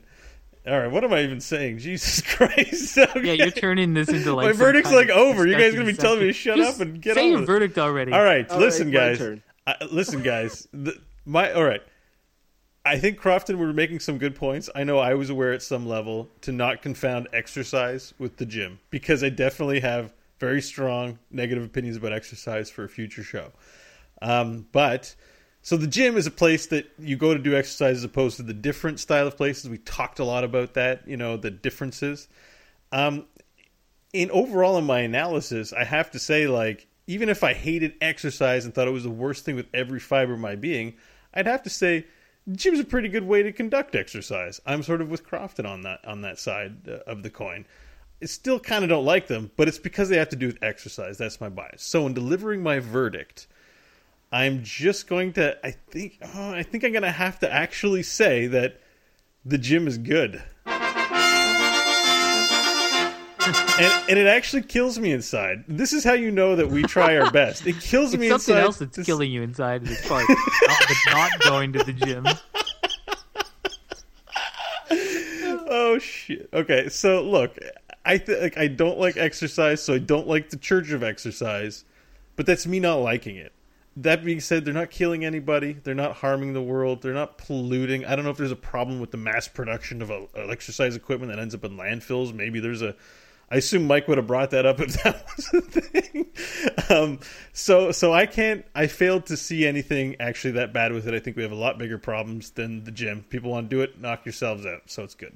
[0.67, 1.77] All right, what am I even saying?
[1.79, 2.97] Jesus Christ!
[2.97, 3.21] Okay.
[3.35, 5.45] Yeah, you're turning this into like My some verdict's kind like of over.
[5.47, 7.27] You guys disgusting gonna be telling me to shut Just up and get say on
[7.29, 7.51] your with it.
[7.51, 8.11] verdict already.
[8.13, 9.17] All right, All listen, right, my guys.
[9.17, 9.43] turn.
[9.65, 10.67] I, listen, guys.
[10.73, 11.81] The, my all right.
[12.87, 14.69] I think Crofton were making some good points.
[14.73, 18.79] I know I was aware at some level to not confound exercise with the gym
[18.89, 23.51] because I definitely have very strong negative opinions about exercise for a future show.
[24.21, 25.15] Um, but
[25.61, 28.43] so the gym is a place that you go to do exercise as opposed to
[28.43, 29.69] the different style of places.
[29.69, 32.29] We talked a lot about that, you know, the differences.
[32.93, 33.25] Um,
[34.13, 38.63] in overall in my analysis, I have to say, like, even if I hated exercise
[38.63, 40.95] and thought it was the worst thing with every fiber of my being,
[41.33, 42.05] I'd have to say
[42.51, 44.61] gym's a pretty good way to conduct exercise.
[44.65, 47.65] I'm sort of with Crofton on that on that side uh, of the coin.
[48.21, 50.63] I still kind of don't like them, but it's because they have to do with
[50.63, 51.17] exercise.
[51.17, 51.83] That's my bias.
[51.83, 53.47] So in delivering my verdict,
[54.31, 55.57] I'm just going to.
[55.65, 56.19] I think.
[56.35, 58.81] Oh, I think I'm going to have to actually say that
[59.45, 60.41] the gym is good.
[63.79, 65.63] And, and it actually kills me inside.
[65.67, 67.65] This is how you know that we try our best.
[67.67, 68.39] It kills It's me something inside.
[68.45, 70.25] Something else that's This- killing you inside is part.
[70.27, 72.25] not, not going to the gym.
[75.69, 76.49] Oh shit.
[76.53, 77.57] Okay, so look,
[78.05, 81.83] I th- like I don't like exercise, so I don't like the Church of Exercise.
[82.35, 83.51] But that's me not liking it.
[83.97, 85.73] That being said, they're not killing anybody.
[85.73, 87.01] They're not harming the world.
[87.01, 88.05] They're not polluting.
[88.05, 91.31] I don't know if there's a problem with the mass production of uh, exercise equipment
[91.31, 92.33] that ends up in landfills.
[92.33, 92.95] Maybe there's a.
[93.49, 96.25] I assume Mike would have brought that up if that was a thing.
[96.89, 97.19] Um,
[97.53, 98.65] so, so I can't.
[98.75, 101.13] I failed to see anything actually that bad with it.
[101.13, 103.23] I think we have a lot bigger problems than the gym.
[103.29, 104.83] People want to do it, knock yourselves out.
[104.87, 105.33] So it's good.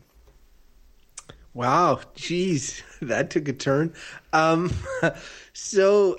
[1.53, 3.93] Wow, jeez, that took a turn.
[4.33, 4.73] Um,
[5.53, 6.17] so,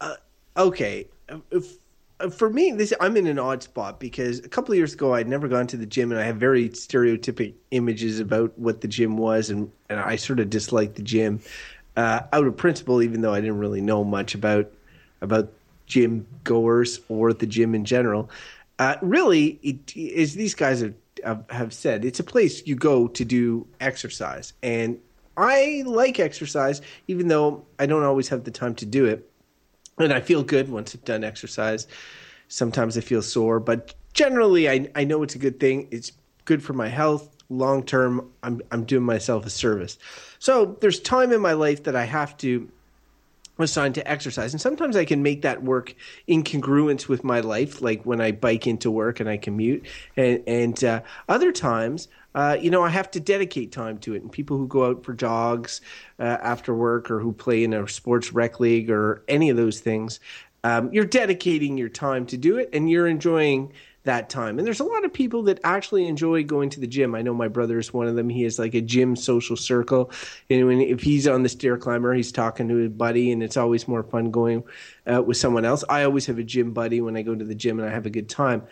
[0.00, 0.16] uh,
[0.56, 1.08] okay,
[1.50, 1.76] if,
[2.30, 5.28] for me, this I'm in an odd spot because a couple of years ago I'd
[5.28, 9.16] never gone to the gym, and I have very stereotypic images about what the gym
[9.16, 11.40] was, and and I sort of disliked the gym
[11.96, 14.70] uh, out of principle, even though I didn't really know much about
[15.20, 15.52] about
[15.86, 18.30] gym goers or the gym in general.
[18.78, 23.24] Uh, really, it, as these guys have have said, it's a place you go to
[23.24, 24.52] do exercise.
[24.62, 24.98] And
[25.36, 29.30] I like exercise, even though I don't always have the time to do it.
[29.98, 31.86] And I feel good once I've done exercise.
[32.48, 35.88] Sometimes I feel sore, but generally, I, I know it's a good thing.
[35.90, 36.12] It's
[36.44, 37.30] good for my health.
[37.48, 39.98] Long term, I'm, I'm doing myself a service.
[40.38, 42.68] So there's time in my life that I have to
[43.58, 44.52] assigned to exercise.
[44.52, 45.94] And sometimes I can make that work
[46.26, 49.86] in congruence with my life, like when I bike into work and I commute.
[50.16, 54.22] And, and uh, other times, uh, you know, I have to dedicate time to it.
[54.22, 55.80] And people who go out for jogs
[56.18, 59.80] uh, after work or who play in a sports rec league or any of those
[59.80, 60.20] things,
[60.64, 63.72] um, you're dedicating your time to do it and you're enjoying
[64.04, 64.58] that time.
[64.58, 67.14] And there's a lot of people that actually enjoy going to the gym.
[67.14, 68.28] I know my brother is one of them.
[68.28, 70.10] He has like a gym social circle.
[70.50, 73.56] And when, if he's on the stair climber, he's talking to his buddy, and it's
[73.56, 74.62] always more fun going
[75.10, 75.84] uh, with someone else.
[75.88, 78.06] I always have a gym buddy when I go to the gym, and I have
[78.06, 78.64] a good time.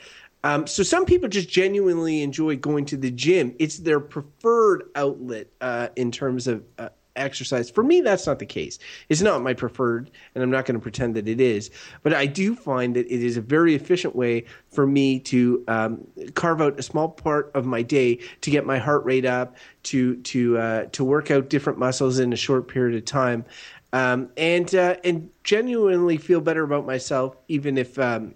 [0.44, 3.54] Um, so some people just genuinely enjoy going to the gym.
[3.58, 7.70] It's their preferred outlet uh, in terms of uh, exercise.
[7.70, 8.78] For me, that's not the case.
[9.08, 11.70] It's not my preferred, and I'm not going to pretend that it is.
[12.02, 16.06] But I do find that it is a very efficient way for me to um,
[16.34, 20.16] carve out a small part of my day to get my heart rate up, to
[20.16, 23.44] to uh, to work out different muscles in a short period of time,
[23.92, 27.98] um, and uh, and genuinely feel better about myself, even if.
[27.98, 28.34] Um,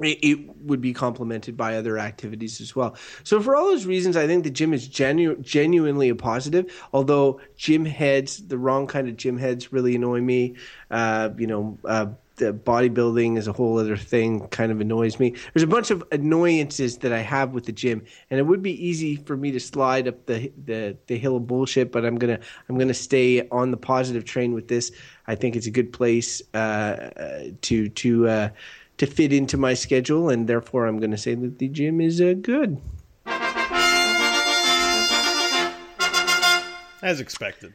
[0.00, 2.96] it, would be complemented by other activities as well.
[3.24, 6.72] So for all those reasons, I think the gym is genu- genuinely a positive.
[6.92, 10.56] Although gym heads, the wrong kind of gym heads, really annoy me.
[10.90, 11.78] Uh, you know.
[11.84, 12.06] Uh,
[12.38, 16.02] the bodybuilding is a whole other thing kind of annoys me there's a bunch of
[16.12, 19.60] annoyances that i have with the gym and it would be easy for me to
[19.60, 22.38] slide up the the, the hill of bullshit but i'm gonna
[22.68, 24.92] i'm gonna stay on the positive train with this
[25.26, 28.48] i think it's a good place uh, to to uh,
[28.98, 32.20] to fit into my schedule, and therefore I'm going to say that the gym is
[32.20, 32.80] uh, good.
[37.00, 37.74] As expected.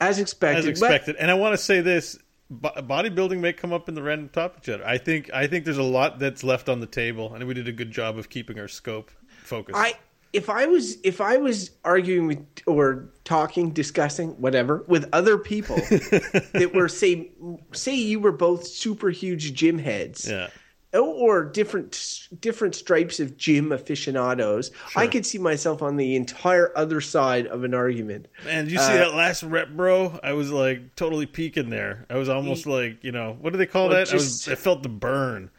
[0.00, 0.58] As expected.
[0.58, 1.16] As expected.
[1.16, 2.18] But, and I want to say this:
[2.52, 4.86] bodybuilding may come up in the random topic chat.
[4.86, 7.68] I think I think there's a lot that's left on the table, and we did
[7.68, 9.10] a good job of keeping our scope
[9.42, 9.78] focused.
[9.78, 9.94] I
[10.32, 15.76] if I was if I was arguing with or talking, discussing, whatever, with other people
[15.90, 17.30] that were say
[17.72, 20.28] say you were both super huge gym heads.
[20.28, 20.48] Yeah.
[20.92, 24.72] Or different different stripes of gym aficionados.
[24.88, 25.02] Sure.
[25.02, 28.26] I could see myself on the entire other side of an argument.
[28.44, 30.18] Man, did you see uh, that last rep, bro?
[30.20, 32.06] I was like totally peaking there.
[32.10, 34.08] I was almost he, like, you know, what do they call well, that?
[34.08, 35.50] Just, I was I felt the burn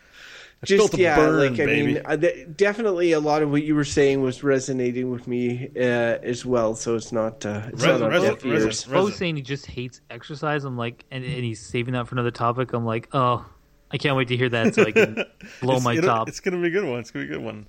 [0.64, 1.93] just yeah, burn, like I baby.
[1.93, 2.16] mean, uh,
[2.55, 6.76] definitely a lot of what you were saying was resonating with me uh, as well.
[6.76, 8.88] So it's not uh, it's res- not res- deaf ears.
[8.91, 10.64] I was saying he just hates exercise.
[10.64, 12.74] I'm like, and, and he's saving that for another topic.
[12.74, 13.45] I'm like, oh,
[13.89, 15.24] I can't wait to hear that so I can
[15.62, 16.28] blow my top.
[16.28, 16.99] It's gonna be a good one.
[16.99, 17.66] It's gonna be a good one.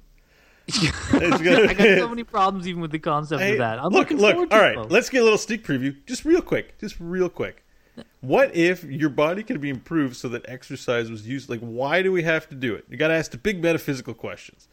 [1.10, 3.78] gonna, I got so many problems even with the concept hey, of that.
[3.78, 4.34] I'm look, looking look.
[4.34, 6.96] Forward all to right, it, let's get a little sneak preview, just real quick, just
[7.00, 7.61] real quick.
[8.20, 11.50] What if your body could be improved so that exercise was used?
[11.50, 12.84] Like, why do we have to do it?
[12.88, 14.68] You got to ask the big metaphysical questions,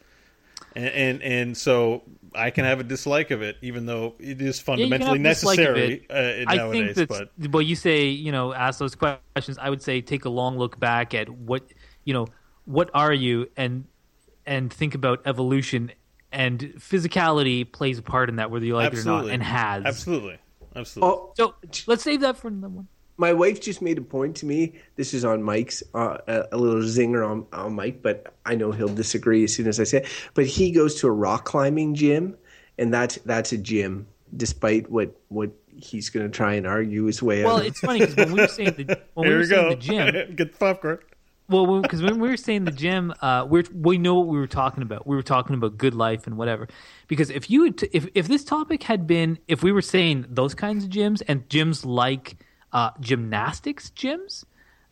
[0.74, 2.02] and, and, and so
[2.34, 6.14] I can have a dislike of it, even though it is fundamentally yeah, necessary uh,
[6.14, 6.46] nowadays.
[6.48, 9.58] I think that, but well, you say you know ask those questions.
[9.58, 11.64] I would say take a long look back at what
[12.04, 12.28] you know.
[12.66, 13.84] What are you and
[14.46, 15.90] and think about evolution
[16.30, 19.12] and physicality plays a part in that, whether you like absolutely.
[19.12, 20.38] it or not, and has absolutely,
[20.76, 21.16] absolutely.
[21.16, 21.54] Oh, so
[21.88, 22.88] let's save that for another one
[23.20, 24.72] my wife just made a point to me.
[24.96, 28.88] This is on Mike's, uh, a, little zinger on, on Mike, but I know he'll
[28.88, 30.08] disagree as soon as I say it.
[30.32, 32.34] But he goes to a rock climbing gym,
[32.78, 37.22] and that's that's a gym, despite what what he's going to try and argue his
[37.22, 37.58] way well, out.
[37.58, 40.12] Well, it's funny because when we were saying the when we were saying the gym,
[40.36, 40.98] get the popcorn.
[41.50, 44.46] well, because when we were saying the gym, uh, we we know what we were
[44.46, 45.06] talking about.
[45.06, 46.68] We were talking about good life and whatever.
[47.06, 50.24] Because if you had t- if if this topic had been if we were saying
[50.30, 52.38] those kinds of gyms and gyms like
[52.72, 54.44] uh, gymnastics gyms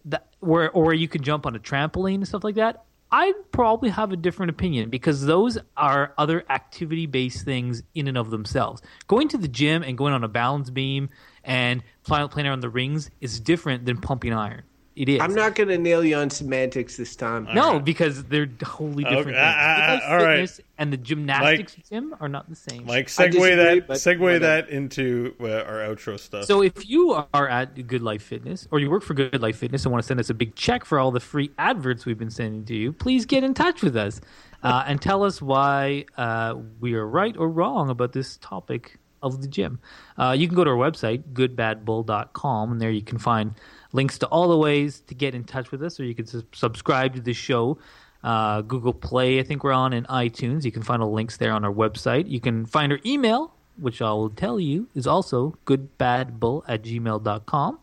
[0.05, 3.89] that where or you can jump on a trampoline and stuff like that, I'd probably
[3.89, 8.83] have a different opinion because those are other activity based things in and of themselves.
[9.07, 11.09] Going to the gym and going on a balance beam
[11.43, 14.63] and playing, around the rings is different than pumping iron.
[14.99, 15.21] It is.
[15.21, 17.47] I'm not going to nail you on semantics this time.
[17.55, 19.57] No, because they're totally different uh, things.
[19.63, 20.61] uh, Good life all right.
[20.77, 22.85] and the gymnastics gym are not the same.
[22.85, 24.39] Mike, segue that segue whatever.
[24.41, 26.47] that into uh, our outro stuff.
[26.47, 29.85] So if you are at Good Life Fitness or you work for Good Life Fitness
[29.85, 32.29] and want to send us a big check for all the free adverts we've been
[32.29, 34.21] sending to you, please get in touch with us
[34.65, 39.43] uh, and tell us why uh, we are right or wrong about this topic of
[39.43, 39.79] the gym.
[40.17, 43.55] Uh, you can go to our website, goodbadbull.com, and there you can find
[43.93, 47.15] links to all the ways to get in touch with us, or you can subscribe
[47.15, 47.79] to the show.
[48.23, 50.65] Uh, Google Play, I think we're on, and iTunes.
[50.65, 52.29] You can find all the links there on our website.
[52.29, 57.79] You can find our email, which I will tell you is also goodbadbull at gmail.com.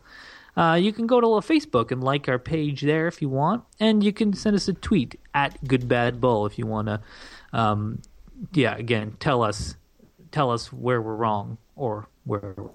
[0.56, 4.02] Uh, you can go to Facebook and like our page there if you want, and
[4.02, 7.00] you can send us a tweet at goodbadbull if you want to.
[7.52, 8.00] Um,
[8.52, 9.76] yeah, again, tell us
[10.32, 12.70] tell us where we're wrong or where we're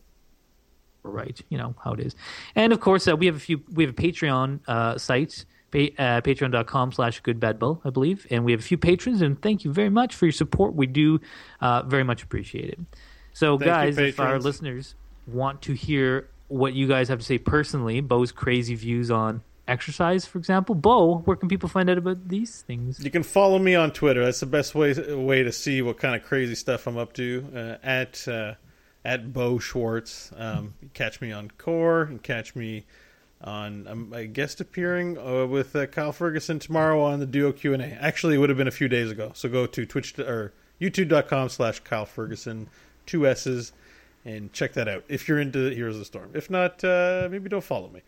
[1.03, 1.39] right.
[1.49, 2.15] You know how it is.
[2.55, 3.61] And of course, uh, we have a few.
[3.71, 5.45] We have a Patreon uh, site.
[5.71, 8.27] Pa- uh, Patreon.com slash goodbadbull, I believe.
[8.29, 10.75] And we have a few patrons, and thank you very much for your support.
[10.75, 11.21] We do
[11.61, 12.79] uh, very much appreciate it.
[13.33, 14.95] So, Thank you, guys, if our listeners
[15.27, 20.25] want to hear what you guys have to say personally, Beau's crazy views on exercise,
[20.25, 23.03] for example, Beau, where can people find out about these things?
[23.03, 24.23] You can follow me on Twitter.
[24.23, 27.47] That's the best way way to see what kind of crazy stuff I'm up to.
[27.55, 28.55] Uh, at uh,
[29.03, 30.31] at Beau Schwartz.
[30.37, 32.85] Um, catch me on Core and catch me
[33.43, 37.73] on um, a guest appearing uh, with uh, Kyle Ferguson tomorrow on the Duo Q
[37.73, 37.87] and A.
[37.87, 39.31] Actually, it would have been a few days ago.
[39.33, 42.69] So go to Twitch or YouTube.com slash Kyle Ferguson,
[43.05, 43.73] two S's,
[44.25, 46.29] and check that out if you're into Heroes of the Storm.
[46.35, 48.01] If not, uh, maybe don't follow me.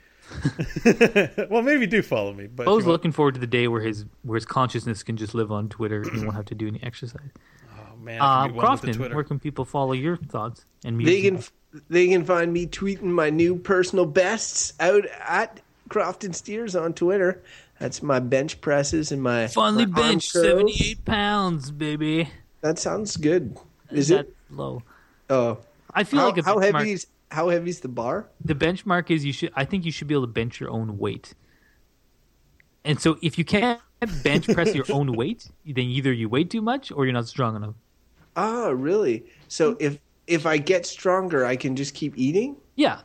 [1.50, 2.46] well, maybe do follow me.
[2.48, 5.18] But Beau's you won't- looking forward to the day where his where his consciousness can
[5.18, 7.30] just live on Twitter and he won't have to do any exercise.
[8.04, 10.66] Man, I Uh, can be one with the Crofton, where can people follow your thoughts
[10.84, 11.16] and music?
[11.16, 11.44] They can
[11.90, 17.42] they can find me tweeting my new personal bests out at Crofton Steers on Twitter.
[17.80, 20.46] That's my bench presses and my Finally my arm bench curls.
[20.46, 22.30] seventy eight pounds, baby.
[22.62, 23.58] That sounds good.
[23.92, 24.36] Is That's it?
[24.52, 24.84] low?
[25.30, 25.58] Oh,
[25.94, 28.28] I feel how, like a how benchmark, heavy is how heavy is the bar?
[28.46, 29.52] the benchmark is you should.
[29.56, 31.34] I think you should be able to bench your own weight.
[32.86, 33.80] And so, if you can't
[34.24, 37.56] bench press your own weight, then either you weigh too much or you're not strong
[37.56, 37.76] enough.
[38.36, 39.26] Oh, really?
[39.48, 39.86] So mm-hmm.
[39.86, 42.56] if if I get stronger, I can just keep eating.
[42.76, 43.02] Yeah.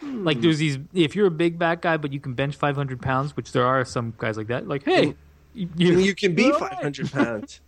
[0.00, 0.24] Hmm.
[0.24, 0.78] Like there's these.
[0.94, 3.84] If you're a big back guy, but you can bench 500 pounds, which there are
[3.84, 4.66] some guys like that.
[4.66, 5.14] Like, hey,
[5.54, 7.60] you, And you can be you're 500 pounds.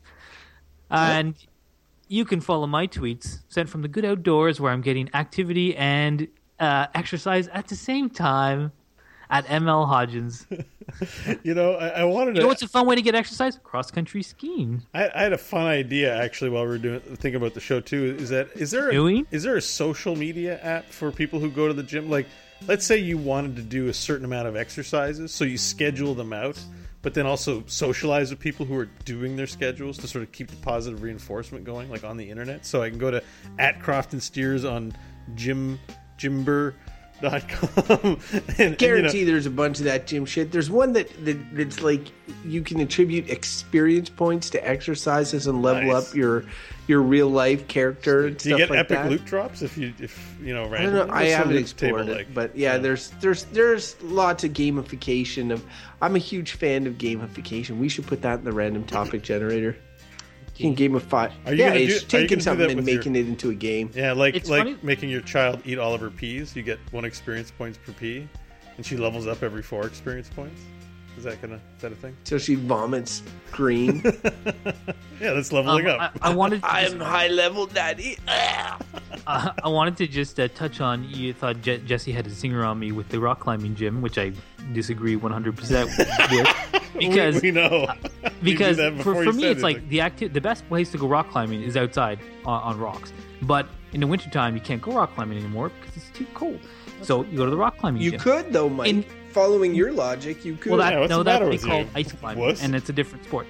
[0.91, 1.35] And
[2.09, 6.29] you can follow my tweets sent from the good outdoors, where I'm getting activity and
[6.59, 8.73] uh, exercise at the same time
[9.33, 10.47] at ML Hodgins.
[11.43, 12.41] You know, I, I wanted to.
[12.41, 13.59] You know what's a fun way to get exercise?
[13.63, 14.83] Cross country skiing.
[14.93, 17.81] I, I had a fun idea actually while we were doing thinking about the show
[17.81, 18.17] too.
[18.19, 19.27] Is that is there a, Doing?
[19.31, 22.11] is there a social media app for people who go to the gym?
[22.11, 22.27] Like,
[22.67, 26.33] let's say you wanted to do a certain amount of exercises, so you schedule them
[26.33, 26.61] out,
[27.01, 30.49] but then also socialize with people who are doing their schedules to sort of keep
[30.49, 32.67] the positive reinforcement going, like on the internet.
[32.67, 33.23] So I can go to
[33.59, 34.93] at Crofton Steers on
[35.37, 35.79] Jim
[36.19, 36.75] Jimber.
[38.59, 40.53] And, Guarantee you know, there's a bunch of that gym shit.
[40.53, 42.01] There's one that, that that's like
[42.45, 46.09] you can attribute experience points to exercises and level Nice.
[46.11, 46.45] up your
[46.89, 49.11] your real life character and do you get like epic that.
[49.11, 51.07] loot drops if you if you know I don't randomly?
[51.07, 51.13] know.
[51.13, 52.35] I haven't explored it, like?
[52.35, 55.65] but yeah, there's there's there's lots of gamification of.
[56.01, 57.79] I'm a huge fan of gamification.
[57.79, 59.77] We should put that in the random topic generator.
[60.57, 61.33] You can gamify.
[61.47, 63.17] Are you yeah, gonna do- it's are you taking gonna something and with your- making
[63.17, 63.91] it into a game.
[63.95, 66.55] Yeah, like It's like funny- making your child eat all of her peas.
[66.55, 68.29] You get one experience points per pea,
[68.77, 70.61] and she levels up every four experience points.
[71.19, 72.17] Is that gonna is that a thing?
[72.25, 74.03] So she vomits green.
[75.21, 76.19] Yeah, that's Um, leveling I, up.
[76.21, 76.63] I wanted.
[76.63, 78.19] To I am high level daddy.
[78.29, 78.79] uh,
[79.63, 81.05] I wanted to just uh, touch on.
[81.09, 84.19] You thought Je- Jesse had a zinger on me with the rock climbing gym, which
[84.19, 84.33] I
[84.73, 86.82] disagree 100 percent with.
[86.99, 87.95] Because we, uh, we know
[88.43, 89.89] because for, for me it's like anything.
[89.91, 93.13] the acti- the best place to go rock climbing is outside on, on rocks
[93.43, 96.61] but in the wintertime you can't go rock climbing anymore because it's too cold
[97.03, 98.89] so you go to the rock climbing You gym could though, Mike.
[98.89, 100.73] In- Following your logic, you could.
[100.73, 102.63] well that Yeah, what's no the that's matter they you, ice climbing wuss?
[102.63, 103.47] and it's a different sport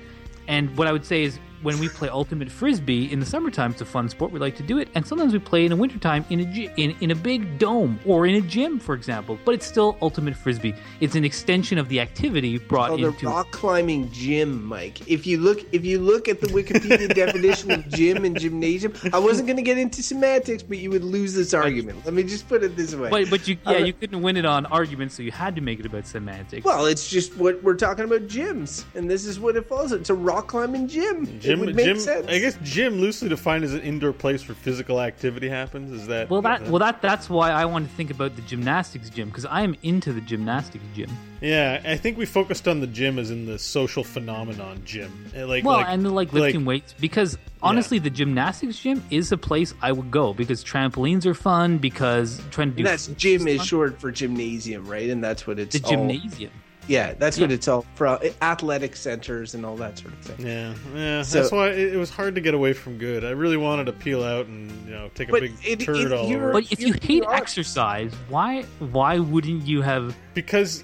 [0.46, 3.80] and what i would say is when we play ultimate frisbee in the summertime, it's
[3.80, 4.32] a fun sport.
[4.32, 6.94] We like to do it, and sometimes we play in the wintertime in a in
[7.00, 9.38] in a big dome or in a gym, for example.
[9.44, 10.74] But it's still ultimate frisbee.
[11.00, 13.26] It's an extension of the activity brought Oh, the into.
[13.26, 15.08] rock climbing gym, Mike.
[15.08, 19.18] If you look, if you look at the Wikipedia definition of gym and gymnasium, I
[19.18, 22.04] wasn't going to get into semantics, but you would lose this argument.
[22.04, 23.10] Let me just put it this way.
[23.10, 25.60] But but you yeah Uh, you couldn't win it on arguments, so you had to
[25.62, 26.64] make it about semantics.
[26.64, 29.92] well, it's just what we're talking about gyms, and this is what it falls.
[29.92, 31.26] It's a rock climbing gym.
[31.40, 31.98] Gym, it would make gym.
[31.98, 32.26] sense.
[32.28, 35.92] I guess gym, loosely defined, as an indoor place where physical activity happens.
[35.92, 36.30] Is that?
[36.30, 39.28] Well, is that well that that's why I want to think about the gymnastics gym
[39.28, 41.10] because I am into the gymnastics gym.
[41.40, 45.26] Yeah, I think we focused on the gym as in the social phenomenon gym.
[45.36, 49.32] Uh, Like, Well, like, and the, like lifting weights because honestly, the gymnastics gym is
[49.32, 51.78] a place I would go because trampolines are fun.
[51.78, 53.66] Because trying to do And that's gym is fun.
[53.66, 55.10] short for gymnasium, right?
[55.10, 56.52] And that's what it's the all- gymnasium.
[56.88, 58.06] Yeah, that's what it's all for.
[58.08, 60.46] Uh, athletic centers and all that sort of thing.
[60.46, 61.22] Yeah, yeah.
[61.22, 63.24] So- that's why it, it was hard to get away from good.
[63.24, 66.12] I really wanted to peel out and you know take a big it- turd it-
[66.12, 66.52] all over.
[66.52, 70.16] But if you You- hate you exercise, why why wouldn't you have?
[70.34, 70.82] because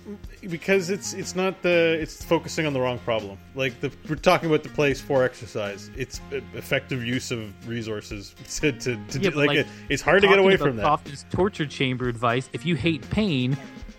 [0.49, 3.37] because it's it's not the it's focusing on the wrong problem.
[3.57, 5.91] Like the we're talking about the place for exercise.
[5.97, 6.21] It's
[6.55, 10.29] effective use of resources to to, to Yeah, do, like, like, it, it's hard to
[10.29, 10.83] get away from that.
[10.85, 12.49] Kaufman's torture chamber advice.
[12.53, 13.57] If you hate pain,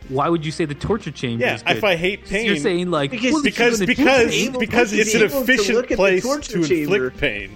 [0.10, 1.45] why would you say the torture chamber?
[1.45, 1.78] Yeah, is good?
[1.78, 5.30] if I hate pain, you're saying like Because- well, because because because it's an able
[5.32, 7.55] to efficient look at the place torture to inflict pain.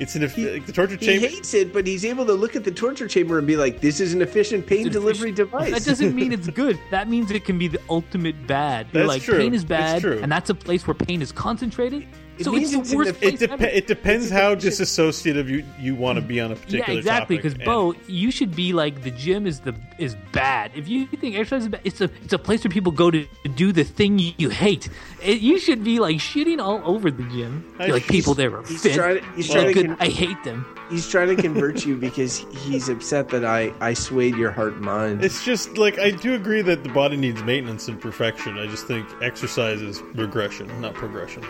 [0.00, 1.26] It's an eff- He- like the torture chamber.
[1.28, 3.80] He hates it, but he's able to look at the torture chamber and be like,
[3.80, 6.80] "This is an efficient pain delivery device." That doesn't mean it's good.
[6.90, 8.88] That means it can be the ultimate bad.
[8.92, 9.38] You're That's like true.
[9.38, 10.18] pain is It's bad, true.
[10.20, 12.06] and that's a place where pain is concentrated.
[12.38, 13.64] It so means it's it's the worst place It, dep- ever.
[13.66, 17.36] it depends It's how disassociative you, you want to be on a particular yeah, exactly.
[17.36, 20.72] Because and- Beau, you should be like the gym is the is bad.
[20.74, 23.24] If you think exercise is bad, it's a it's a place where people go to
[23.54, 24.88] do the thing you, you hate.
[25.22, 27.64] It, you should be like shitting all over the gym.
[27.78, 28.94] I- Be like people there are he's fit.
[28.94, 29.86] trying to- he's They're trying to good.
[29.86, 30.66] con- I hate them.
[30.90, 34.82] He's trying to convert you because he's upset that I I swayed your heart and
[34.82, 35.24] mind.
[35.24, 38.58] It's just like I do agree that the body needs maintenance and perfection.
[38.58, 41.44] I just think exercise is regression, not progression.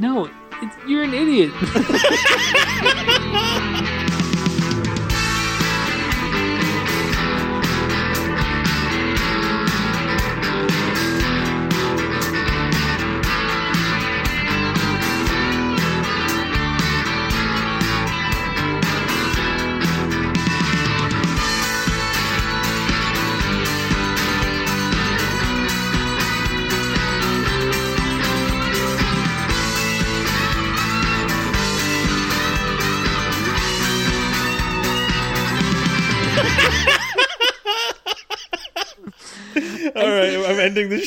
[0.00, 0.30] No,
[0.62, 1.52] it's, you're an idiot.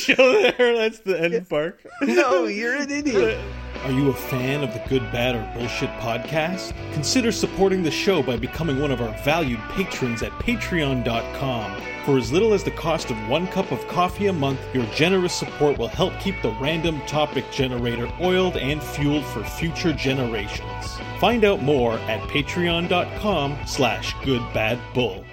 [0.04, 0.76] show there.
[0.76, 1.80] That's the end part.
[2.02, 3.40] no, you're an idiot.
[3.84, 6.72] Are you a fan of the Good, Bad, or Bullshit podcast?
[6.94, 11.82] Consider supporting the show by becoming one of our valued patrons at patreon.com.
[12.06, 15.34] For as little as the cost of one cup of coffee a month, your generous
[15.34, 20.98] support will help keep the random topic generator oiled and fueled for future generations.
[21.18, 25.24] Find out more at patreon.com slash goodbadbull.